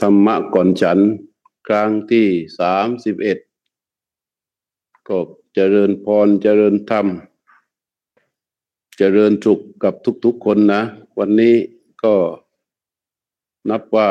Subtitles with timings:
[0.00, 0.98] ธรรมะก่อนฉัน
[1.66, 2.26] ครั้งที่
[2.58, 3.38] สามสิบเอ็ด
[5.08, 5.18] ก็
[5.54, 7.06] เจริญพรเจริญธรรม
[8.98, 10.82] เจริญสุขกับทุกๆคนนะ
[11.18, 11.54] วันนี้
[12.04, 12.14] ก็
[13.70, 14.10] นับว่า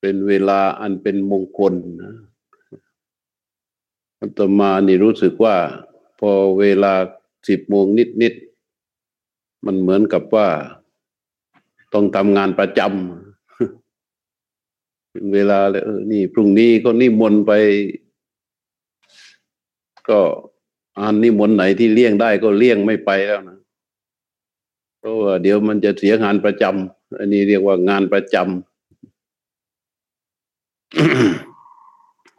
[0.00, 2.14] เป็นเวลาอันเป็นมงคลนะ
[4.38, 5.56] ต่อมานี่รู้สึกว่า
[6.20, 6.92] พอเวลา
[7.48, 7.86] สิบโมง
[8.22, 10.48] นิดๆมันเหมือนกับว่า
[11.92, 13.29] ต้องทำงานประจำ
[15.34, 17.52] เวลาเลยเออนี่พรุ่งนี้ก็นิมนต์ไป
[20.08, 20.20] ก็
[20.98, 23.58] อ่านนิมนต์ไหนที่เลี่ยงได้ก็เลี่ยงไม่ไปแล้วนะ
[24.98, 28.46] เพราะว่าเดี๋ยวมันจะเสียงานประจำอันนี้เรียกว่างานประจำ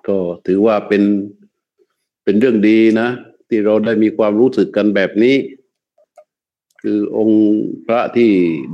[0.07, 1.03] ก็ถือว่าเป็น
[2.23, 3.09] เป็นเรื่องดีนะ
[3.49, 5.35] ที่เราได้มีความรู้สึกกันแบบนี้
[6.81, 7.41] คือองค์
[7.85, 8.29] พระที่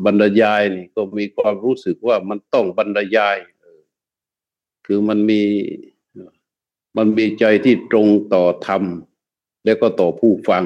[0.06, 3.38] บรรยายนี่ก็มีความรู้สึกว่ามันต้องบรรยาย
[4.88, 5.42] คือมันมี
[6.98, 8.84] มันมีใจที่ตรงต่อธรรม
[9.64, 10.66] แล้วก็ต่อผู้ฟัง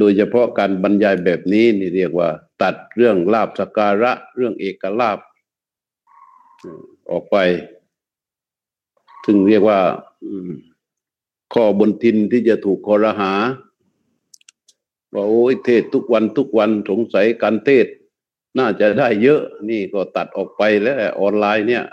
[0.00, 2.28] โดยเฉพาะการบรรยายแบบนี้นี่เรียกว่า
[2.62, 5.18] ตัดเรื่องลาบสการะ เรื่องเอกลาบ
[7.10, 7.36] ออกไป
[9.26, 9.80] ถึงเรียกว่า
[11.54, 13.32] ข้อบนทินที่จะถูกคอรหา
[15.12, 17.86] ว่าโอ้ยเทศทุกวันทุกวันสงสัยการเทศ
[18.58, 21.84] น่าจะได้เยอะ นี่ก็ตัดออกไปแล้วออนไลน์เนี่ย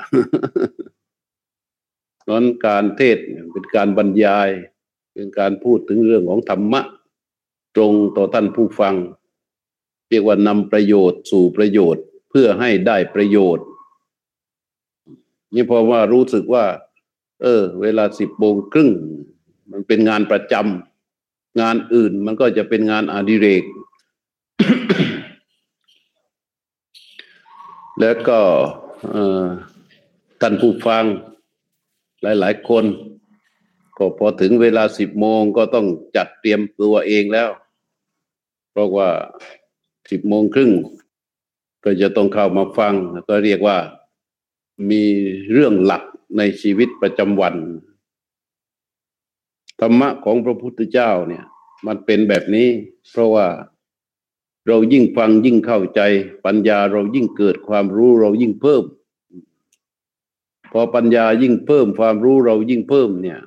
[2.30, 3.18] นั้นการเทศ
[3.52, 4.50] เป็นการบรรยาย
[5.14, 6.82] เป็นการพูดถึงเรื่องของธรรมะ
[7.76, 8.96] ตรงต่อท่านผู้ฟัง
[10.10, 13.66] เรียกว่านำประโยชน์สู่ประโยชน์เพื่อให้ได้ประโยชน์
[15.54, 16.66] นี่เพอว่ารู้สึกว่า
[17.42, 18.90] เออ เวลาสิบโมงครึ่ง
[19.72, 23.64] มันเป็นงานประจำงานอื่นมันก็จะเป็นงานอดิเรก
[28.02, 28.40] แล้วก็
[30.42, 31.06] ท่านผู้ฟัง
[32.22, 32.86] หลายๆคน
[33.98, 37.50] ก็พอถึงเวลาสิบโมงก็ต้องจัดเตรียมตัวเองแล้ว
[38.72, 39.10] เพราะว่า
[40.12, 40.72] สิบโมงครึ่ง
[41.84, 42.94] ก็จะต้องเข้ามาฟัง
[43.30, 43.78] ก็เรียกว่า
[44.90, 45.04] มี
[45.52, 46.04] เรื่องหลัก
[46.38, 47.56] ในชีวิตประจำวัน
[49.80, 51.46] ธรรมะของพระพุทธเจ้าเนี่ย
[51.88, 52.68] มันเป็นแบบนี้
[53.12, 53.48] เพราะว่า
[54.68, 56.02] เรายิ่งฟังยิ่งเข้าใจ
[56.46, 58.84] ปัญญาเรายิ่งเกิดความรู้เรายิ่งเพิ่ม
[60.72, 63.40] พอปัญญายิ่งเพิ่มความรู้เรายิ่งเพิ่มเนี่ย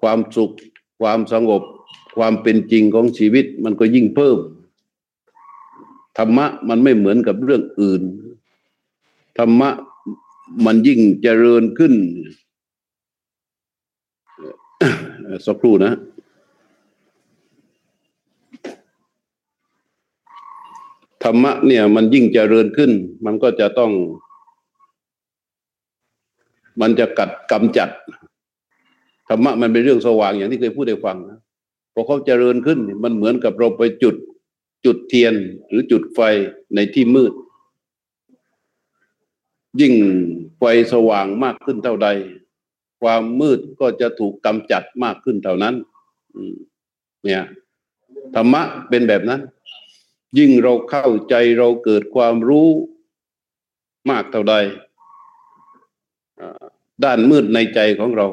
[0.00, 0.52] ความสุข
[1.00, 1.62] ความสงบ
[2.16, 4.38] ความเป็นจริงของชีวิตมันก็ยิ่งเพิ่ม
[6.18, 8.02] ธรรมะมันไม่เหมือนกับเรื่องอื่น
[9.38, 9.70] ธรรมะ
[10.66, 11.94] มันยิ่งเจริญขึ้น
[15.46, 15.92] สักครู่นะ
[21.24, 22.92] ธรรมะเนี่ยมันยิ่งเจริญขึ้น
[23.24, 23.92] มันก็จะต้อง
[26.80, 27.90] มันจะกัดกำจัด
[29.28, 31.38] ธรรมะมันเป็นเรื่องสว่างอย่างที่เคยพูดให้ฟังนะ
[31.92, 34.16] พอเขาเจริญขึ้น มันเหมือนกับเราไปจุด
[34.84, 35.34] จุดเทียน
[35.68, 36.20] หรือจุดไฟ
[36.74, 37.32] ในที่มืด
[39.80, 39.94] ยิ่ง
[40.58, 40.62] ไฟ
[40.92, 42.08] สว่างมากขึ้นเท่าใด
[43.00, 45.74] ความมืดก็จะถูกกำจัดมากขึ้นเท่านั้น
[47.24, 47.42] เนี่ย
[48.34, 49.40] ธรรมะเป็นแบบนั้น
[50.38, 52.68] ยิ่งเราเข้าใจเราเกิดความรู้
[54.10, 54.54] มากเท่าใด
[57.04, 58.26] ด้านมืดในใจของเรา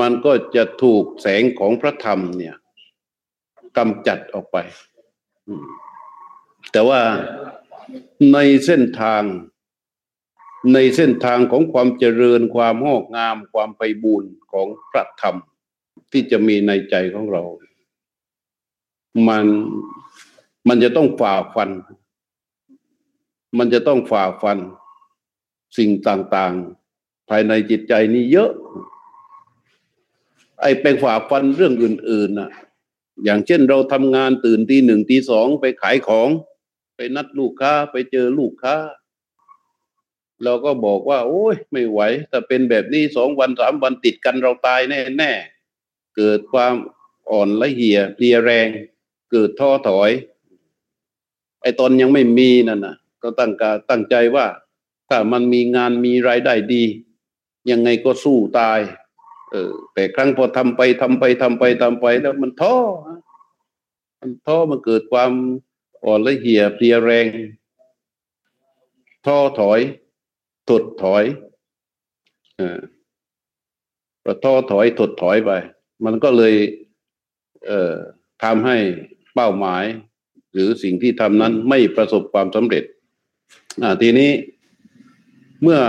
[0.00, 2.56] มันก็จะถูกแสงของพระธรรมเนี่ย
[3.76, 4.56] กำจัดออกไป
[6.72, 7.00] แต่ว่า
[8.32, 9.22] ในเส้นทาง
[10.74, 15.36] ในเส้นทางของความเจริญความงอกงามความไปบูรณ์ของพระธรรม
[16.12, 17.42] ที่จะมีในใจของเรา
[19.28, 19.46] มัน
[20.68, 21.70] มันจะต้องฝ่าฟัน
[23.58, 24.58] มันจะต้องฝ่าฟัน
[25.78, 28.50] สิ่งต่างๆ ภายในจิตใจนี่เยอะ
[30.60, 32.50] ไอ้เป็นฝ่าฟันเรื่องอื่นๆน่ะ
[33.24, 36.28] อย่างเช่นเราทำงานตื่นตีหนึ่งตีสองไปขายของ
[36.96, 38.76] ไปนัดลูกค้า ไปเจอลูกค้า
[40.44, 42.00] เราก็บอกว่า โอ้ยไม่ไหว
[42.30, 45.32] ถ้าเป็นแบบนี้สองวันสามวันติดกันเราตายแน่แน่
[46.16, 46.74] เกิดความ
[47.30, 48.68] อ่อนละเหี่ยเพลียแรง
[49.32, 50.10] เกิดท้อถอย
[51.62, 54.46] ไอ้ตอนยังไม่มีนั่นนะก็ตั้งกาตั้งใจว่า
[55.08, 56.84] ถ้ามันมีงานมีรายได้ดี
[57.70, 58.80] ยังไงก็สู้ตาย
[59.50, 62.76] เออ แต่ครั้งพอทำไปทำไปทำไปทำไปแล้วมันท้อ
[64.20, 65.32] มันท้อมันเกิดความ
[66.04, 67.26] อ่อนละเหี่ยเพลียแรง
[69.26, 69.80] ท้อถอย
[70.68, 71.24] ถดถอย
[72.56, 72.80] เออ
[74.24, 75.50] พอท้อถอยถดถอยไป
[76.04, 76.54] มันก็เลย
[77.66, 77.94] เอ่อ
[78.42, 78.76] ทำให้
[79.34, 79.84] เป้าหมาย
[80.52, 82.84] หรือสิ่งที่ทำนั้นไม่ประสบความสำเร็จ
[83.82, 84.30] อ่าทีนี้
[85.62, 85.80] เมื่อ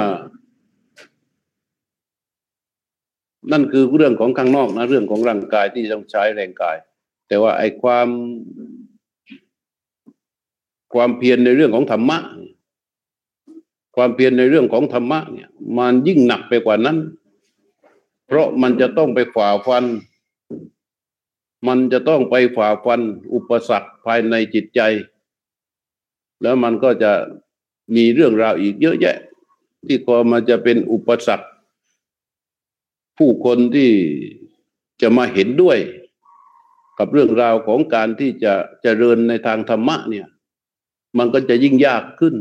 [3.52, 6.78] นั่นคือเรื่องของข้างนอกนะ เรื่องของร่างกายที่ต้องใช้แรงกาย
[7.28, 8.08] แต่ว่าไอ้ความ
[10.94, 12.18] ความเพียรในเรื่องของธรรมะ
[13.96, 16.98] ความเพียรในเรื่องของธรรมะเนี่ย มันยิ่งหนักไปกว่านั้น
[18.28, 19.84] เพราะมันจะต้องไปฝ่าฟัน
[21.68, 23.02] มันจะต้องไปฝ่าฟัน
[23.34, 24.82] อุปสรรคภายในจิตใจ
[26.42, 27.12] แล้วมันก็จะ
[27.96, 29.18] มีเรื่องราวอีกเยอะแยะ
[29.86, 31.48] ที่ก็มันจะเป็นอุปสรรค
[33.18, 33.92] ผู้คนที่
[35.02, 35.80] จะมาเห็นด้วย
[37.00, 38.54] กับเรื่องราวของการที่จะ
[38.84, 40.28] จะเจริญในทางธรรมะเนี่ย
[41.18, 42.36] มันก็จะยิ่งยากขึ้น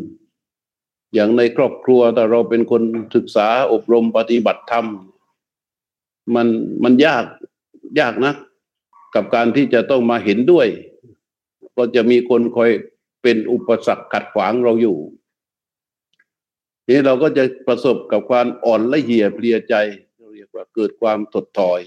[1.14, 2.82] อย่างในครอบครัวถ้าเราเป็นคน
[3.14, 4.86] ศึกษาอบรมปฏิบัติธรรม
[6.34, 6.46] มัน
[6.84, 7.24] มันยาก
[8.00, 8.47] ยากนะกั
[9.14, 10.68] กับการที่จะต้องมาเห็นด้วย
[11.76, 12.70] ก็จะมีคนคอย
[13.22, 14.98] เป็นอุปสรรคขัดขวางเราอยู่
[16.88, 19.74] นี้เราก็จะประสบกับความอ่อนละเหี่ยเพลียใจ
[20.34, 21.80] เรียกว่าเกิดความถดถอย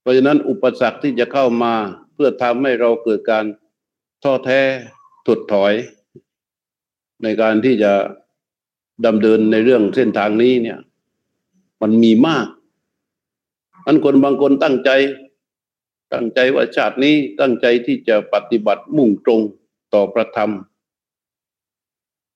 [0.00, 1.74] เพราะฉะนั้นอุปสรรคที่จะเข้ามา
[2.14, 3.44] เพื่อทำให้เราเกิดการ
[4.22, 4.60] ท้อแท้
[5.26, 5.74] ถดถอย
[7.22, 7.92] ในการที่จะ
[9.04, 10.78] ดำเดินในเรื่องเส้นทางนี้เนี่ย
[11.82, 12.46] มันมีมาก
[13.86, 14.90] อันคนบางคนตั้งใจ
[16.12, 19.40] ตั้งใจว่าชาตินี้ตั้งใจที่จะปฏิบัติมุ่งตรง
[19.94, 20.50] ต่อประธรรม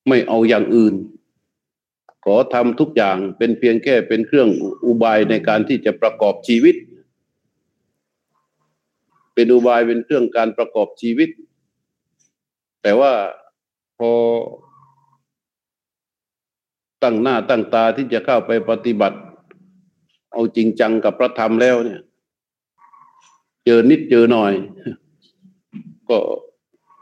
[0.07, 0.95] ไม่เอาอย่างอื่น
[2.25, 4.49] ขอทำทุกอย่างเป็นเพียงแค่เป็นเครื่อง
[4.85, 6.75] อุบายในการที่จะประกอบชีวิต
[9.33, 11.29] เป็นอุบายเป็นเครื่องการประกอบชีวิต
[12.81, 13.13] แต่ว่า
[13.97, 14.11] พอ
[17.03, 19.17] ตั้งหน้าตั้งตาที่จะเข้าไปปฏิบัติ
[20.31, 22.01] เอาจริงจังกับพระธรรมแล้วเนี่ย
[23.69, 24.53] เจอนิดเจอหน่อย
[26.09, 26.17] ก็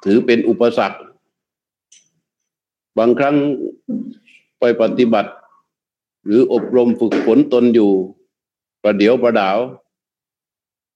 [0.03, 0.99] ถือเป็นอุปสรรค
[2.97, 3.35] บางครั้ง
[4.59, 5.31] ไปปฏิบัติ
[6.25, 7.91] หรืออบรมฝึกฝนตนอยู่
[8.83, 9.57] ประเดี๋ยวประดาว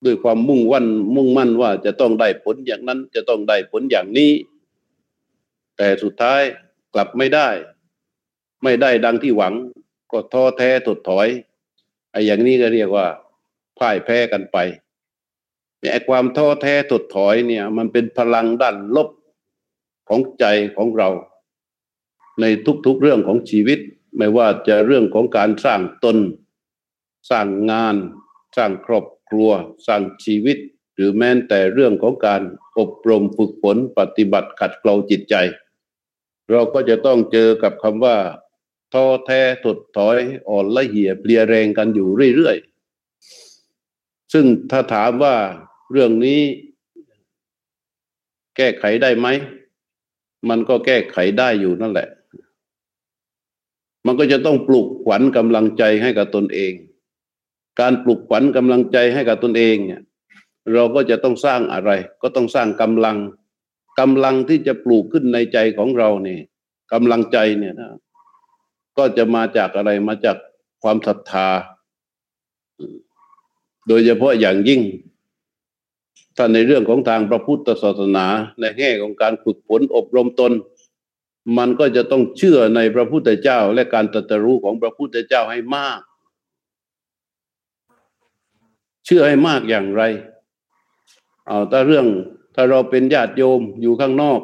[0.05, 0.85] ด้วยความมุ่งวัน
[1.15, 4.31] มุ่งมั่นว่าจะต้องได้ผลอย่างนั้นจะต้องได้ผลอย่างนี้
[5.77, 6.41] แต่สุดท้าย
[6.93, 7.49] กลับไม่ได้
[8.63, 9.53] ไม่ได้ดังที่หวัง
[10.11, 11.27] ก็ท้อแท้ถดถอย
[12.11, 13.07] ไอ้อย่างนี้ก็เรียกว่า
[13.77, 14.59] พ่ายแพ้กันไป
[15.79, 19.09] เนี่ความท้อแท้ถดถอยเนี่ย มันเป็นพลังด้านลบ
[20.09, 20.45] ของใจ
[20.77, 21.09] ของเรา
[22.41, 22.45] ใน
[22.85, 23.79] ทุกๆเรื่องของชีวิต
[24.17, 26.17] ไม่ว่าจะเรื่องของการสร้างตน
[27.29, 27.95] สร้างงาน
[28.57, 29.49] สร้างครอบครัว
[29.87, 30.57] สร้างชีวิต
[30.95, 32.41] หรือแม้แต่เรื่องของการ
[32.79, 35.35] อบรมฝึกฝนปฏิบัติขัดเกลาจิตใจ
[36.51, 38.17] เราก็จะต้องเจอกับคำว่า
[38.93, 40.17] ท้อแท้ถดถอย
[40.49, 45.35] อ่อนละเหี่ยเพลียแรงกันอยู่เรื่อยๆ ซึ่งถ้าถามว่า
[45.91, 46.41] เรื่องนี้
[48.55, 49.27] แก้ไขได้ไหม
[50.49, 52.07] มันก็แก้ไขได้อยู่นั่นแหละ
[54.05, 56.73] มันก็จะต้องปลุกขวัญกำลังใจให้กับตนเอง
[57.79, 60.01] การปลุกขวัญกำลังใจให้กับตนเองเนี่ย
[60.73, 61.91] เราก็จะต้องสร้างอะไร
[62.21, 63.17] ก็ต้องสร้างกำลัง
[63.99, 66.41] กำลังที่จะปลูกขึ้นในใจของเราเนี่ย
[66.93, 67.91] กำลังใจเนี่ยนะ
[68.97, 70.37] ก็จะมาจากอะไรมาจาก
[70.83, 71.47] ความศรัทธา
[73.87, 74.81] โดยเฉพาะอย่างยิ่ง
[76.37, 78.25] ถ้าในเรื่องของทางพระพุทธศาสนา
[78.59, 80.53] ในแง่ของการฝึกฝนอบรมตน
[81.57, 85.99] มันก็จะต้องเชื่อในพระพุทธเจ้าและการตรัสรู้ของพระพุทธเจ้าให้มาก
[89.05, 90.03] เชื่อให้มากอย่างไร
[91.47, 92.05] เอาถ้าเรื่อง
[92.55, 94.41] ถ้าเราเป็นญาติโยมอยู่ข้างนอก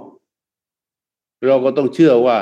[1.45, 2.39] เราก็ต้องเชื่อว่า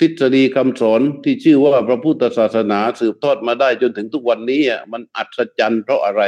[0.00, 6.22] ทฤษฎีคำสอนที่ชื่อว่าพระพุทธศาสนาสืบทอดมาได้จนถึงทุกวันนี้มันอัศจรรย์เพราะอะไร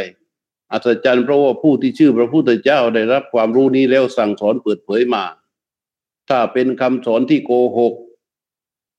[0.73, 5.25] อัศจรรย์เพราะว่าผู้ที่ชื่อพระพุทธเจ้าได้รับความรู้นี้แล้วสั่งสอนเปิดเผยมา
[6.29, 7.95] ถ้าเป็นคำสอนที่โกหก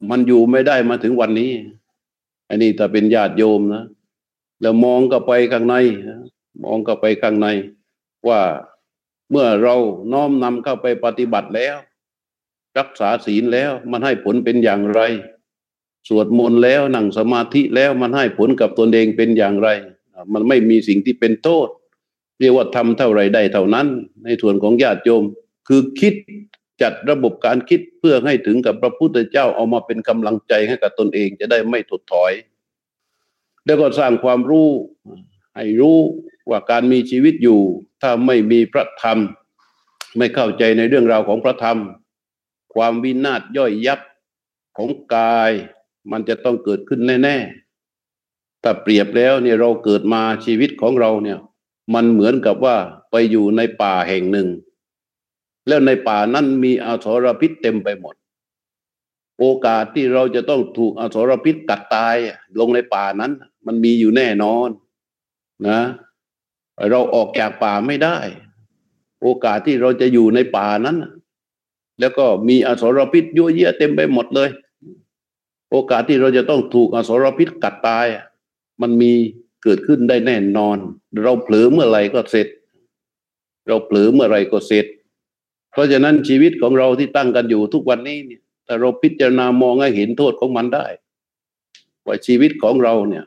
[0.09, 1.53] มันอยู่ไม่ได้มาถึงวันนี้
[2.49, 3.85] อันนี้ถ้าเป็นญาติโยมนะ
[4.61, 5.75] แล้วมองก็ไปข้างใน
[6.63, 7.47] มองก็ไปข้างใน
[8.27, 8.41] ว่า
[9.31, 9.75] เมื่อเรา
[10.11, 11.77] น้อมนำเข้าไปปฏิบัติแล้ว
[12.77, 15.01] รักษาศีลแล้วมันให้ผลเป็นอย่างไร
[16.07, 19.69] สวดมนต์แล้วนั่งสมาธิแล้วมันให้ผลกับตนเองเป็นอย่างไร
[20.33, 21.67] มันไม่มีสิ่งที่เป็นโทษ
[22.39, 23.87] เรียกว่าทำเท่าไรได้เท่านั้น
[24.25, 25.23] ในส่วนของญาติโยม
[25.67, 26.13] คือคิด
[26.81, 32.33] จัดระบบการคิดเพื่อให้ถึงกับพระพุทธเจ้าเอามาเป็นกำลังใจให้กับตนเองจะได้ไม่ถดถอย
[33.65, 34.69] แล้วก็สร้างความรู้
[35.55, 35.99] ให้รู้
[36.49, 37.61] ว่าการมีชีวิตอยู่
[38.01, 39.19] ถ้าไม่มีพระธรรม
[40.17, 41.77] ไม่เข้าใจในเรื่องราวของพระธรรม
[42.73, 43.99] ความวินาศย่อยยับ
[44.77, 45.51] ของกาย
[46.11, 47.70] มันจะต้องเกิดขึ้นแน่ ๆ
[48.63, 51.39] ถ้าเปรียบแล้วเนี่ยเราเกิดมาชีวิตของเราเนี่ย
[51.93, 52.77] มันเหมือนกับว่า
[53.11, 54.47] ไปอยู่ในป่าแห่งหนึ่ง
[55.67, 58.15] แล้วในป่านั้นมีอาสรพิษเต็มไปหมด
[59.39, 62.15] โอกาสที่เราจะต้องถูกอาสรพิษกัดตาย
[62.59, 63.31] ลงในป่านั้น
[63.65, 64.69] มันมีอยู่แน่นอน
[65.67, 65.79] นะ
[66.89, 68.17] เราออกจากป่าไม่ได้
[69.21, 70.97] โอกาสที่เราจะอยู่ในป่านั้น
[71.99, 74.49] แล้วก็มีอสรพิษยั่วเยี่ยเต็มไปหมดเลย
[75.71, 78.05] โอกาสที่เราจะต้องถูกอสรพิษกัดตาย
[78.81, 79.13] มันมี
[79.63, 80.77] เกิดขึ้นได้แน่นอน
[81.23, 82.47] เราเผลอเมื่อไหร่ก็เสร็จ
[83.67, 84.85] เราเผลอเมื่อไหร่ก็เสร็จ
[85.71, 90.85] เพราะฉะนั้นชีวิตของเราที่ตั้งกันอยู่ทุกวันนี้เนี่ยถ้าเราพิจารณามองให้เห็นโทษของมันได้
[92.05, 93.25] ว่าชีวิตของเราเนี่ย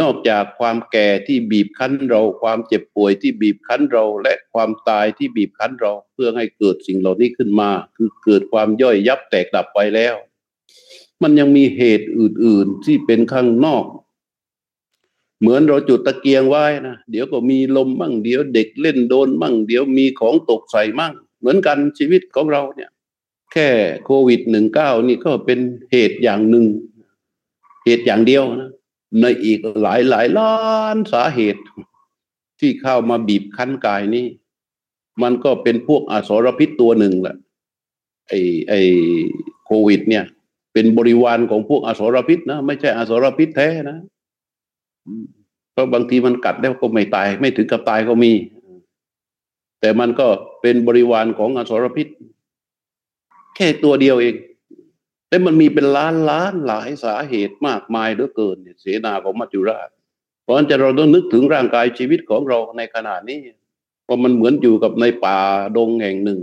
[0.00, 10.14] นอกจากความแก่ที่บีบคั้นเรา ความเจ็บป่วยที่บีบคั้นเรา และความตายที่บีบคั้นเรา เพื่อให้เกิดสิ่งเหล่านี้ขึ้นมา คือเกิดความย่อยยับแตกดับไปแล้ว
[11.22, 13.84] มันยังมีเหตุอื่น ๆที่เป็นข้างนอก
[15.40, 22.90] เหมือนเราจุดตะเกียงไว้นะเดี๋ยวก็มีลมมั่งเดี๋ยวเด็กเล่นโดนมั่ง เดี๋ยวมีของตกใส่มั่ง เหมือนกันชีวิตของเราเนี่ย
[23.52, 23.68] แค่
[24.04, 25.58] โควิดหนึ่งเก้านี่ก็เป็น
[25.92, 26.66] เหตุอย่างหนึ่ง
[27.84, 28.70] เหตุอย่างเดียวนะ
[29.20, 30.54] ในอีกหลายหลายล้า
[30.94, 31.62] นสาเหตุ
[32.60, 34.26] ที่เข้ามาบีบคั้นกายนี่
[35.22, 37.36] มันก็เป็นพวกอสรพิษตัวหนึ่งแหละ
[38.28, 38.32] ไอ
[38.68, 38.74] ไอ
[39.66, 40.24] โควิด เนี่ย
[40.72, 43.98] เป็นบริวารของพวกอสรพิษนะไม่ใช่อสรพิษแท้นะ
[45.72, 48.32] เพราะบางทีมันกัดแล้วก็ไม่ตาย ไม่ถึงกับตายก็มี
[49.80, 50.26] แต่มันก็
[50.60, 52.06] เป็นบริวารของอสรพิษ
[53.56, 54.34] แค่ตัวเดียวเอง
[55.28, 59.88] แต่มันมีเป็นล้านล้านหลายสาเหตุมากมายเหลือเกินเสนาของมัจจุราช
[60.42, 63.38] เพราะฉะนั้นเราต้องนึกถึงร่างกายชีวิตของเราในขณะนี้
[64.06, 65.38] ว่าะมันเหมือนอยู่กับในป่า
[65.76, 66.40] ดงแห่งหนึ่ง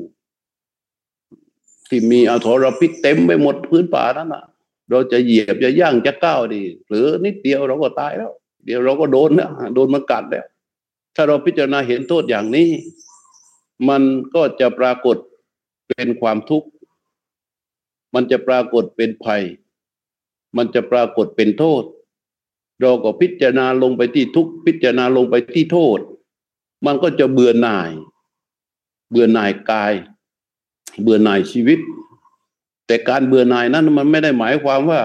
[1.90, 4.46] ที่มีอสรพิษเต็มไปหมดพื้นป่านั้นอะ
[4.90, 8.32] เราจะเหยียบจะย่างจะก้าวดีหรือนิดเดียวเราก็ตายแล้ว
[8.66, 10.46] เดี๋ยวเราก็โดนนะโดนมันกัดแล้ว
[11.16, 12.70] ถ้าเราพิจารณาเห็นโทษอย่างนี้
[13.90, 14.02] มัน
[14.36, 15.18] ก็จะปรากฏ
[15.88, 16.68] เป็นความทุกข์
[18.14, 19.44] มันจะปรากฏเป็นภัย
[20.58, 21.84] มันจะปรากฏเป็นโทษ
[22.82, 26.00] เราก็พิจารณาลงไปที่ทุกพิจารณาลงไปที่โทษ
[26.86, 27.92] มันก็จะเบื่อหน่าย
[29.10, 29.94] เบื่อหน่ายกาย
[31.02, 31.80] เบื่อหน่ายชีวิต
[32.88, 35.02] แต่การเบื่อหน่ายนั้นมันไม่ได้หมายความว่า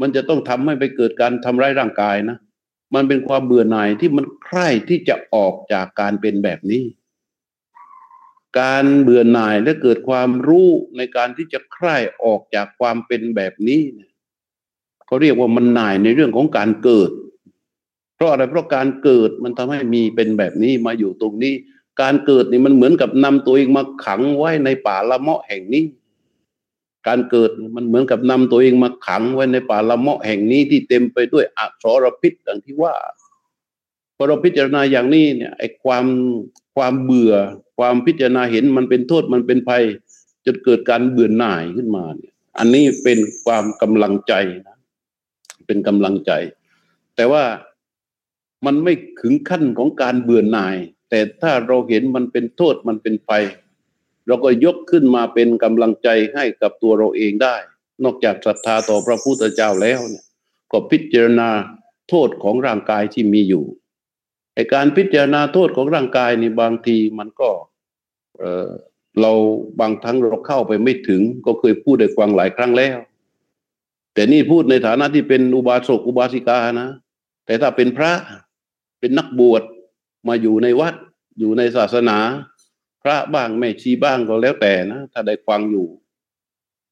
[0.00, 2.38] มันจะต้องทำให้ไปเกิดการทำร้ายร่างกายนะ
[2.94, 6.84] มันเป็นความเบื่อหน่ายที่มันใคร่ที่จะออกจากการเป็นแบบนี้
[8.60, 13.82] การเบื่อหน่ายและเกิดความรู้ในการที่จะใคร่ออกจากความเป็นแบบนี้
[15.06, 17.10] เขาเรียกว่ามันหน่ายในเรื่องของการเกิด
[18.16, 21.54] เพราะอะไรเพราะการเกิดมันทำให้มีเป็นแบบนี้มาอยู่ตรงนี้
[22.02, 25.84] การเกิดนี่มันเหมือนกับนำตัวเองมาขังไว้ในป่าละเมาะแห่งนี้
[27.06, 32.94] การเกิดมันเหมือนกับนำตัวเองมาขังไว้ในป่าละเมาะแห่งนี้ที่เต็มไปด้วยอสรพิษดังที่ว่า
[34.16, 36.06] พอเราพิจารณาอย่างนี้เนี่ยไอ้ความ
[36.76, 37.34] ความเบื่อ
[37.78, 39.84] ความพิจารณาเห็นมันเป็นโทษมันเป็นภัย
[40.44, 44.32] จนเกิดการเบื่อหน่ายขึ้นมาเนี่ย อันนี้เป็นความกำลังใจ
[44.66, 44.76] นะ
[45.66, 46.32] เป็นกำลังใจ
[47.16, 47.44] แต่ว่า
[48.66, 50.76] มันไม่ถึงขั้นของการเบื่อหน่าย
[51.10, 53.44] แต่ถ้าเราเห็นมันเป็นโทษมันเป็นภัย
[54.26, 57.56] เราก็ยกขึ้นมาเป็นกำลังใจให้กับตัวเราเองได้
[58.04, 60.24] นอกจากศรัทธาต่อพระพุทธเจ้าแล้วเนี่ย
[60.72, 61.50] ก็พิจารณา
[62.08, 63.64] โทษของร่างกายที่มีอยู่
[64.54, 67.50] ไอการพิจารณาโทษของร่างกายนี่บางทีมันก็
[68.38, 68.70] เออ
[69.20, 69.32] เรา
[69.80, 72.98] บางครั้งเราเข้าไปไม่ถึง ก็เคยพูดได้ฟังหลายครั้งแล้ว
[74.14, 76.88] แต่นี่พูดในฐานะที่เป็นอุบาสกอุบาสิกานะ
[77.46, 78.12] แต่ถ้าเป็นพระ
[79.00, 79.62] เป็นนักบวช
[80.28, 80.94] มาอยู่ในวัด
[81.38, 82.18] อยู่ในศาสนา
[83.04, 85.86] พระบ้างแม่ชีบ้างก็แล้วแต่นะ ถ้าได้ฟังอยู่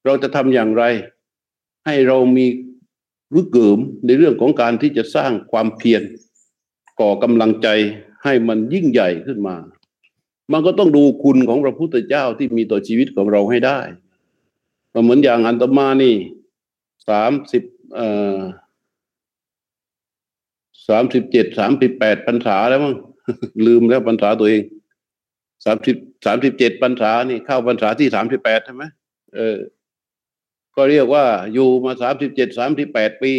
[0.05, 0.83] เราจะทำอย่างไร
[1.85, 2.45] ให้เรามี
[3.35, 6.03] รึกเกิมในเรื่องของการที่จะสร้างความเพียร
[6.99, 7.67] ก่อกำลังใจ
[8.23, 9.55] ให้มันยิ่งใหญ่ขึ้นมา
[10.51, 13.79] มันก็ต้องดูคุณของพระพุทธเจ้าที่มีต่อชีวิตของเราให้ได้
[15.03, 16.15] เหมือนอย่างอันตมานี่
[17.09, 17.63] สามสิบ
[17.95, 18.39] เอ่อ
[20.87, 22.95] สามสิบเจ็ดสามสิบแปดพรรษาแล้วมั้ง
[23.65, 24.61] ลืมแล้วพรรษาตัวเอง
[25.65, 28.83] สามสิบสามสิบเจ็ดพรรษานี่เข้าพรรษาที่สามสิบแปดใช่ไหม
[29.35, 29.57] เออ
[30.75, 33.33] ก็เรียกว่าอยู่มาสามสิบเจ็ดสามสิบแปดปี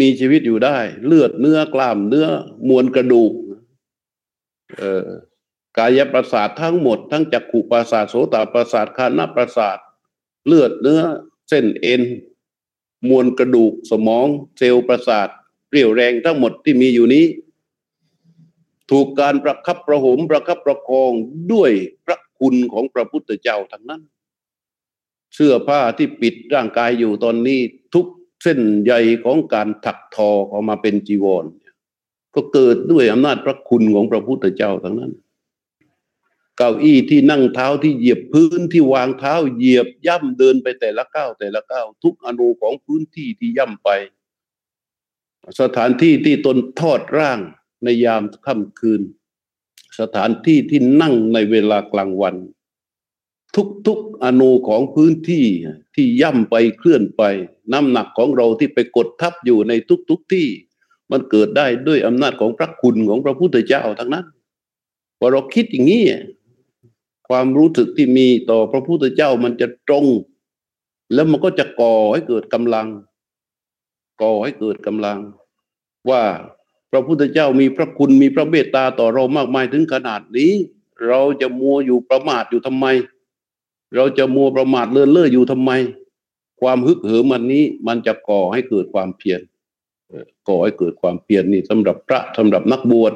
[0.00, 2.26] มีชีวิตอยู่ได้ เลือดเนื้อกล้ามเนื้อ
[2.68, 3.32] มวลกระดูก
[4.78, 5.08] เออ
[5.78, 9.78] กายประสาททั้งหมด ทั้งจักขุประสาทโสตประสาทคานาประสาท
[10.46, 11.00] เลือดเนื้อ
[11.48, 12.02] เส้นเอ็น
[13.08, 14.26] มวลกระดูกสมอง
[14.58, 15.28] เซลล์ประสาท
[15.70, 17.24] เรี่ยวแรงทั้งหมดที่มีอยู่นี้
[18.92, 21.12] ถูกการประคับประหมประคับประคอง
[21.52, 21.70] ด้วย
[22.06, 24.02] พระคุณของพระพุทธเจ้าทั้งนั้น
[25.34, 27.60] เสื้อผ้าที่ปิดร่างกายอยู่ตอนนี้
[27.94, 28.06] ทุก
[28.42, 28.92] เส้นใย
[29.24, 31.44] ของการถักทอออกมาเป็นจีวร
[32.34, 35.12] ก็เกิดด้วยอำนาจพระคุณของพระพุทธเจ้าทั้งนั้น
[36.56, 43.90] เก้าอี้ที่นั่งเท้าที่เหยียบพื้นที่วางเท้าเหยียบย่ำเดินไปแต่ละก้าวแต่ละก้าวทุกอนูของพื้นที่ที่ย่ำไป
[45.60, 47.38] สถานที่ที่ตนทอดร่าง
[47.84, 49.00] ในยามค่ำคืน
[50.00, 52.36] สถานที่ที่นั่งในเวลากลางวัน
[53.86, 55.46] ทุกๆอนูของพื้นที่
[55.94, 57.22] ที่ย่ำไปเคลื่อนไป
[57.72, 59.72] น้ำหนักของเราที่ไปกดทับอยู่ใน
[60.10, 60.46] ทุกๆที่
[61.10, 64.26] มันเกิดได้ด้วยอำนาจของพระคุณของพระพุทธเจ้าทั้งนั้น
[65.18, 66.04] พอเราคิดอย่างนี้
[67.28, 70.06] ความรู้สึกที่มีต่อพระพุทธเจ้ามันจะตรง
[71.14, 72.88] แล้วมันก็จะก่อให้เกิดกำลัง
[74.22, 75.18] ก่อให้เกิดกำลัง
[76.10, 76.22] ว่า
[76.92, 80.52] พระพุทธเจ้ามีพระคุณมีพระเมตตาต่อเรามากมายถึงขนาดนี้
[81.08, 82.86] เราจะมัวอยู่ประมาทอยู่ทำไม
[83.94, 85.70] เราจะมัวประมาทเลื่อนเล่ออยู่ทำไม
[86.60, 89.40] ความฮึกเหิมมันนี้มันจะก่อให้เกิดความเพียร
[90.48, 93.12] ก่อให้เกิดความเพียรนี่สำหรับพระสำหรับนักบวช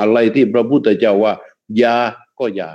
[0.00, 1.34] อะไรที่พระพุทธเจ้าว่า
[1.78, 1.96] อย่า
[2.38, 2.70] ก็อย่า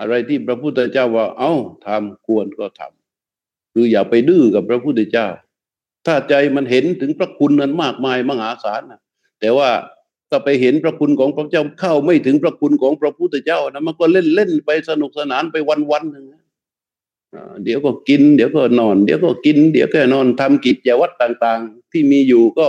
[0.00, 1.54] อะไรที่พระพุทธเจ้าว่า เอา้า
[1.86, 5.26] ทำควรก็ทำคืออย่าไปดื้อกับพระพุทธเจ้า
[6.06, 9.00] ถ้าใจมันเห็นถึงพระคุณนั้นมากมายมหาศาลนะ
[9.44, 9.70] แต่ว่า
[10.30, 16.26] ถ้าไปเห็นพระคุณของพระเจ้าเข้าไม่ถึงพระคุณของพระพุทธเจ้านะมันก็เล่นเล่นไปสนุกสนานไปวันวันหนึ่ง
[17.64, 22.66] เดี๋ยวก็กิน เดี๋ยวก็นอน เดี๋ยวก็กิน เดี๋ยวก็นอนทำกิจวัตรต่าง ๆ ที่มีอยู่ก็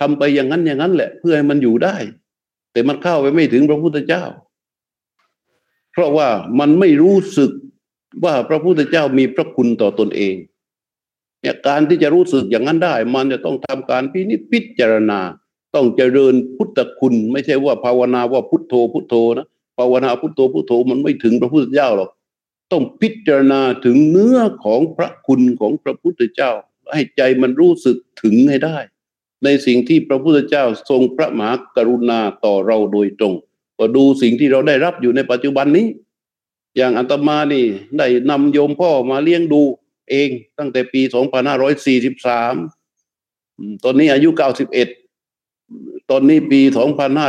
[0.00, 1.96] ทำไปอย่างนั้นอย่างนั้นแหละ เพื่อให้มันอยู่ได้
[2.72, 4.24] แต่มันเข้าไปไม่ถึงพระพุทธเจ้า
[5.92, 6.28] เพราะว่า
[6.58, 7.50] มันไม่รู้สึก
[8.24, 10.34] ว่าพระพุทธเจ้ามีพระคุณต่อตนเอง
[11.40, 15.20] เนี่ยการที่จะรู้สึกอย่างนั้นได้ มันจะต้องทำการพินิจพิจารณา
[15.74, 19.46] ต้องเจริญพุทธคุณ ไม่ใช่ว่าภาวนาว่าพุทโธพุทโธนะ
[19.78, 22.10] ภาวนาพุทโธพุทโธมันไม่ถึงพระพุทธเจ้าหรอก
[22.72, 26.50] ต้องพิจารณาถึงเนื้อของพระคุณของพระพุทธเจ้า
[26.92, 28.78] ให้ใจมันรู้สึกถึงให้ได้
[29.44, 33.34] ในสิ่งที่พระพุทธเจ้าทรงพระมหากรุณาต่อเราโดยตรง
[33.78, 35.86] ก็ดูสิ่งที่เราได้รับอยู่ในปัจจุบันนี้
[36.76, 37.66] อย่างอัตมานี่
[37.98, 39.62] ได้นำโยมพ่อมาเลี้ยงดู
[40.10, 41.00] เองตั้งแต่ปี
[42.82, 45.03] 2543 ตอนนี้อายุ 91
[46.10, 46.60] ตอนนี้ปี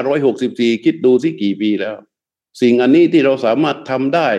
[0.07, 1.95] 2564 คิดดูสิกี่ปีแล้ว
[2.61, 4.29] สิ่งอันนี้ที่เราสามารถทำได้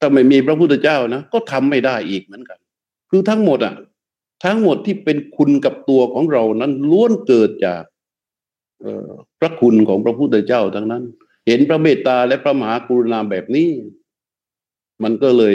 [0.00, 2.58] ถ้าไม่มีพระพุทธเจ้านะ ก็ทำไม่ได้อีกเหมือนกัน
[3.10, 3.74] คือทั้งหมดอะ
[4.44, 7.82] ทั้งหมดที่เป็นคุณกับตัวของเรานั้นล้วนเกิดจาก
[9.38, 11.02] พระคุณของพระพุทธเจ้าทั้งนั้น
[11.46, 13.70] เห็นพระเมตตาและพระมหากรุณาแบบนี้
[15.02, 15.54] มันก็เลย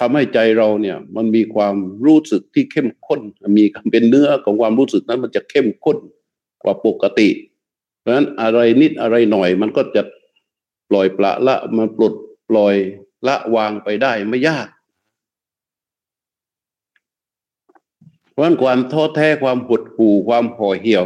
[0.00, 3.20] ทำให้ใจเราเนี่ย มันมีความรู้สึกที่เข้มข้น
[3.56, 5.98] มีเป็นเนื้อของความรู้สึกนั้นมันจะเข้มข้น
[6.62, 7.28] กว่าปกติ
[8.00, 10.02] เพราะฉะนั้นอะไรนิดอะไรหน่อยมันก็จะ
[10.90, 12.14] ปล่อยปละละมันปลด
[12.50, 12.74] ปล่อย
[13.26, 14.68] ละวางไปได้ไม่ยาก
[18.32, 21.04] เพราะฉะนั้นความท้อแท้ความหดหู่ความห่อเหี่ยว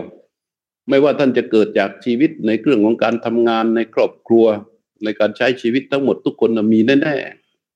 [0.88, 4.46] ไม่ว่าท่านจะเกิดจากชีวิตในเรื่องของการทำงานในครอบครัว
[5.04, 7.16] ในการใช้ชีวิตทั้งหมดทุกคนมีแน่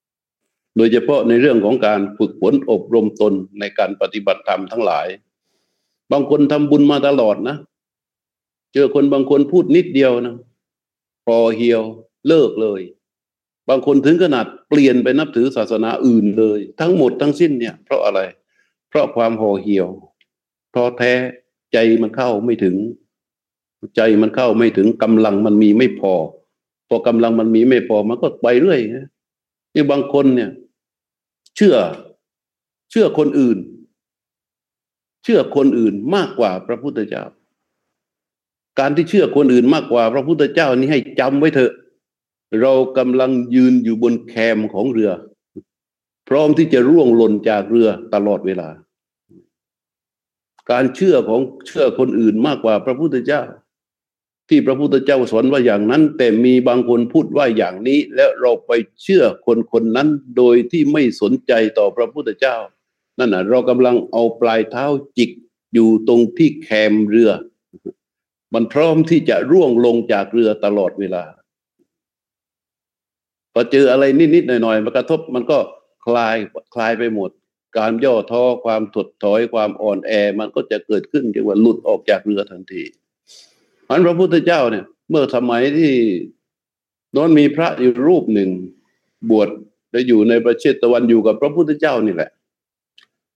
[0.09, 5.07] ๆ โดยเฉพาะในเรื่องของการฝึกฝนอบรมตนในการปฏิบัติธรรมทั้งหลาย
[6.13, 7.57] บางคนทำบุญมาตลอดนะ
[8.75, 10.35] เจอคนบางคนพูดนิดเดียวนะ
[11.27, 11.83] พอเหี่ยว
[12.29, 12.83] เลิกเลย
[13.69, 18.21] บางคนถึงขนาดเปลี่ยนไปนับถือศาสนาอื่นเลย ทั้งหมดทั้งสิ้นเนี่ย เพราะอะไร
[18.89, 19.89] เพราะความห่อเหี่ยว
[20.75, 21.13] ท้อแท้
[21.73, 22.77] ใจมันเข้าไม่ถึง
[23.97, 26.13] ใจมันเข้าไม่ถึงกำลังมันมีไม่พอ
[26.89, 28.81] พอกำลังมันมีไม่พอมันก็ไปเรื่อย
[29.75, 30.51] นี่บางคนเนี่ย
[31.57, 31.77] เชื่อ
[32.91, 33.59] เชื่อคนอื่น
[35.29, 37.25] เชื่อคนอื่นมากกว่าพระพุทธเจ้า
[38.79, 41.73] การที่เชื่อคนอื่นมากกว่าพระพุทธเจ้านี่ให้จำไว้เถอะ
[42.61, 45.11] เรากำลังยืนอยู่บนแคมของเรือ
[46.29, 48.69] พร้อมที่จะร่วงหล่นจากเรือตลอดเวลา
[50.71, 53.43] การเชื่อของเชื่อคนอื่นมากกว่าพระพุทธเจ้า
[54.49, 62.57] ที่พระพุทธเจ้าสอนว่าอย่างนั้น แต่มีบางคนพูดว่าอย่างนี้ แล้วเราไปเชื่อคนคนนั้นโดยที่ไม่สนใจต่อพระพุทธเจ้า
[63.19, 65.31] นั่นน่ะเรากำลังเอาปลายเท้าจิก
[65.75, 67.31] อยู่ตรงที่แคมเรือ
[68.55, 71.25] มันพร้อมที่จะร่วงลงจากเรือตลอดเวลา
[73.53, 75.59] พอเจออะไรนิดๆหน่อยๆมากระทบมันก็
[76.07, 76.37] คลาย
[76.75, 77.31] คลายไปหมด
[77.79, 82.83] การย่อท้อความถดถอยความอ่อนแอ มันก็จะเกิดขึ้นเรียกว่าหลุดออกจากเรือทันที
[83.89, 85.93] อันพระพุทธเจ้าเนี่ย เมื่อสมัยที่
[87.17, 88.51] นอนมีพระอยู่รูปหนึ่ง
[89.31, 89.49] บวช
[89.91, 92.31] และอยู่ในประเทศตะวันอยู่กับพระพุทธเจ้านี่แหละ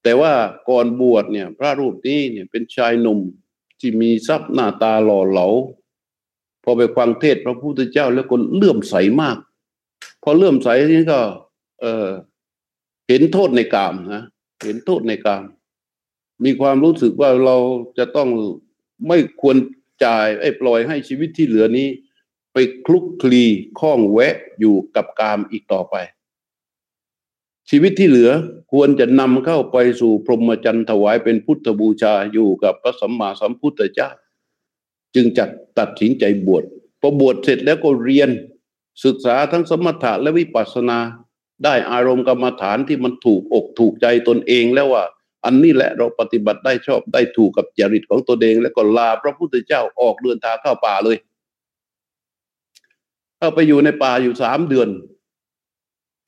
[0.03, 0.33] แต่ว่า
[0.69, 3.21] ก่อนบวชเนี่ย พระรูปนี้เนี่ยเป็นชายหนุ่ม
[3.81, 5.47] ที่มีทรัพย์หน้าตาหล่อเหลา
[6.65, 9.39] พอไปฟังเทศพระพุทธเจ้าแล้วก็เลื่อมใสมาก
[10.23, 11.21] พอเลื่อมใสนี้ก็
[11.81, 12.09] เออ
[13.09, 14.25] เห็นโทษในกามนะ
[14.65, 15.45] เห็นโทษในกาม
[16.45, 17.57] มีความรู้สึกว่าเรา
[17.99, 18.29] จะต้อง
[19.09, 19.57] ไม่ควร
[20.05, 21.89] จ่ายไอ้ปล่อยให้ชีวิตที่เหลือนี้
[22.53, 23.45] ไปคลุกคลี
[23.81, 25.97] ข้องแวะอยู่กับกามอีกต่อไป
[27.71, 28.31] ชีวิตที่เหลือ
[28.73, 34.11] ควรจะนำเข้าไปสู่พรหมจรรย์ถวายเป็นพุทธบูชาอยู่กับพระสัมมาสัมพุทธเจ้า
[35.15, 36.65] จึงจัดตัดสินใจบวช
[37.01, 38.31] พอบวชเสร็จแล้วก็เรียน
[39.05, 40.99] ศึกษาทั้งสมถะและวิปัสสนา
[41.65, 45.05] ได้อารมณ์กรรมฐานที่มันถูกอกถูกใจตนเองแล้วว่า
[45.45, 51.17] อันนี้แหละเราปฏิบัติได้ชอบได้ถูกกับจริตของตนเอง แล้วก็ลาพระพุทธเจ้าออกเดินทางเข้าป่าเลย
[53.39, 54.89] เข้าไปอยู่ในป่าอยู่สามเดือน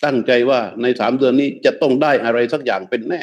[0.05, 3.23] ตั้งใจว่าในสามเดือนนี้จะต้องได้อะไรสักอย่างเป็นแน่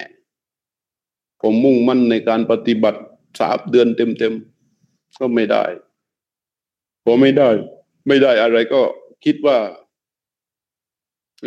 [1.41, 3.01] ผมมุ่งมั่นในการปฏิบัติ
[3.41, 5.63] สามเดือนเต็มๆก็ไม่ได้
[7.03, 7.49] พอไม่ได้
[8.07, 8.81] ไม่ได้อะไรก็
[9.25, 9.57] คิดว่า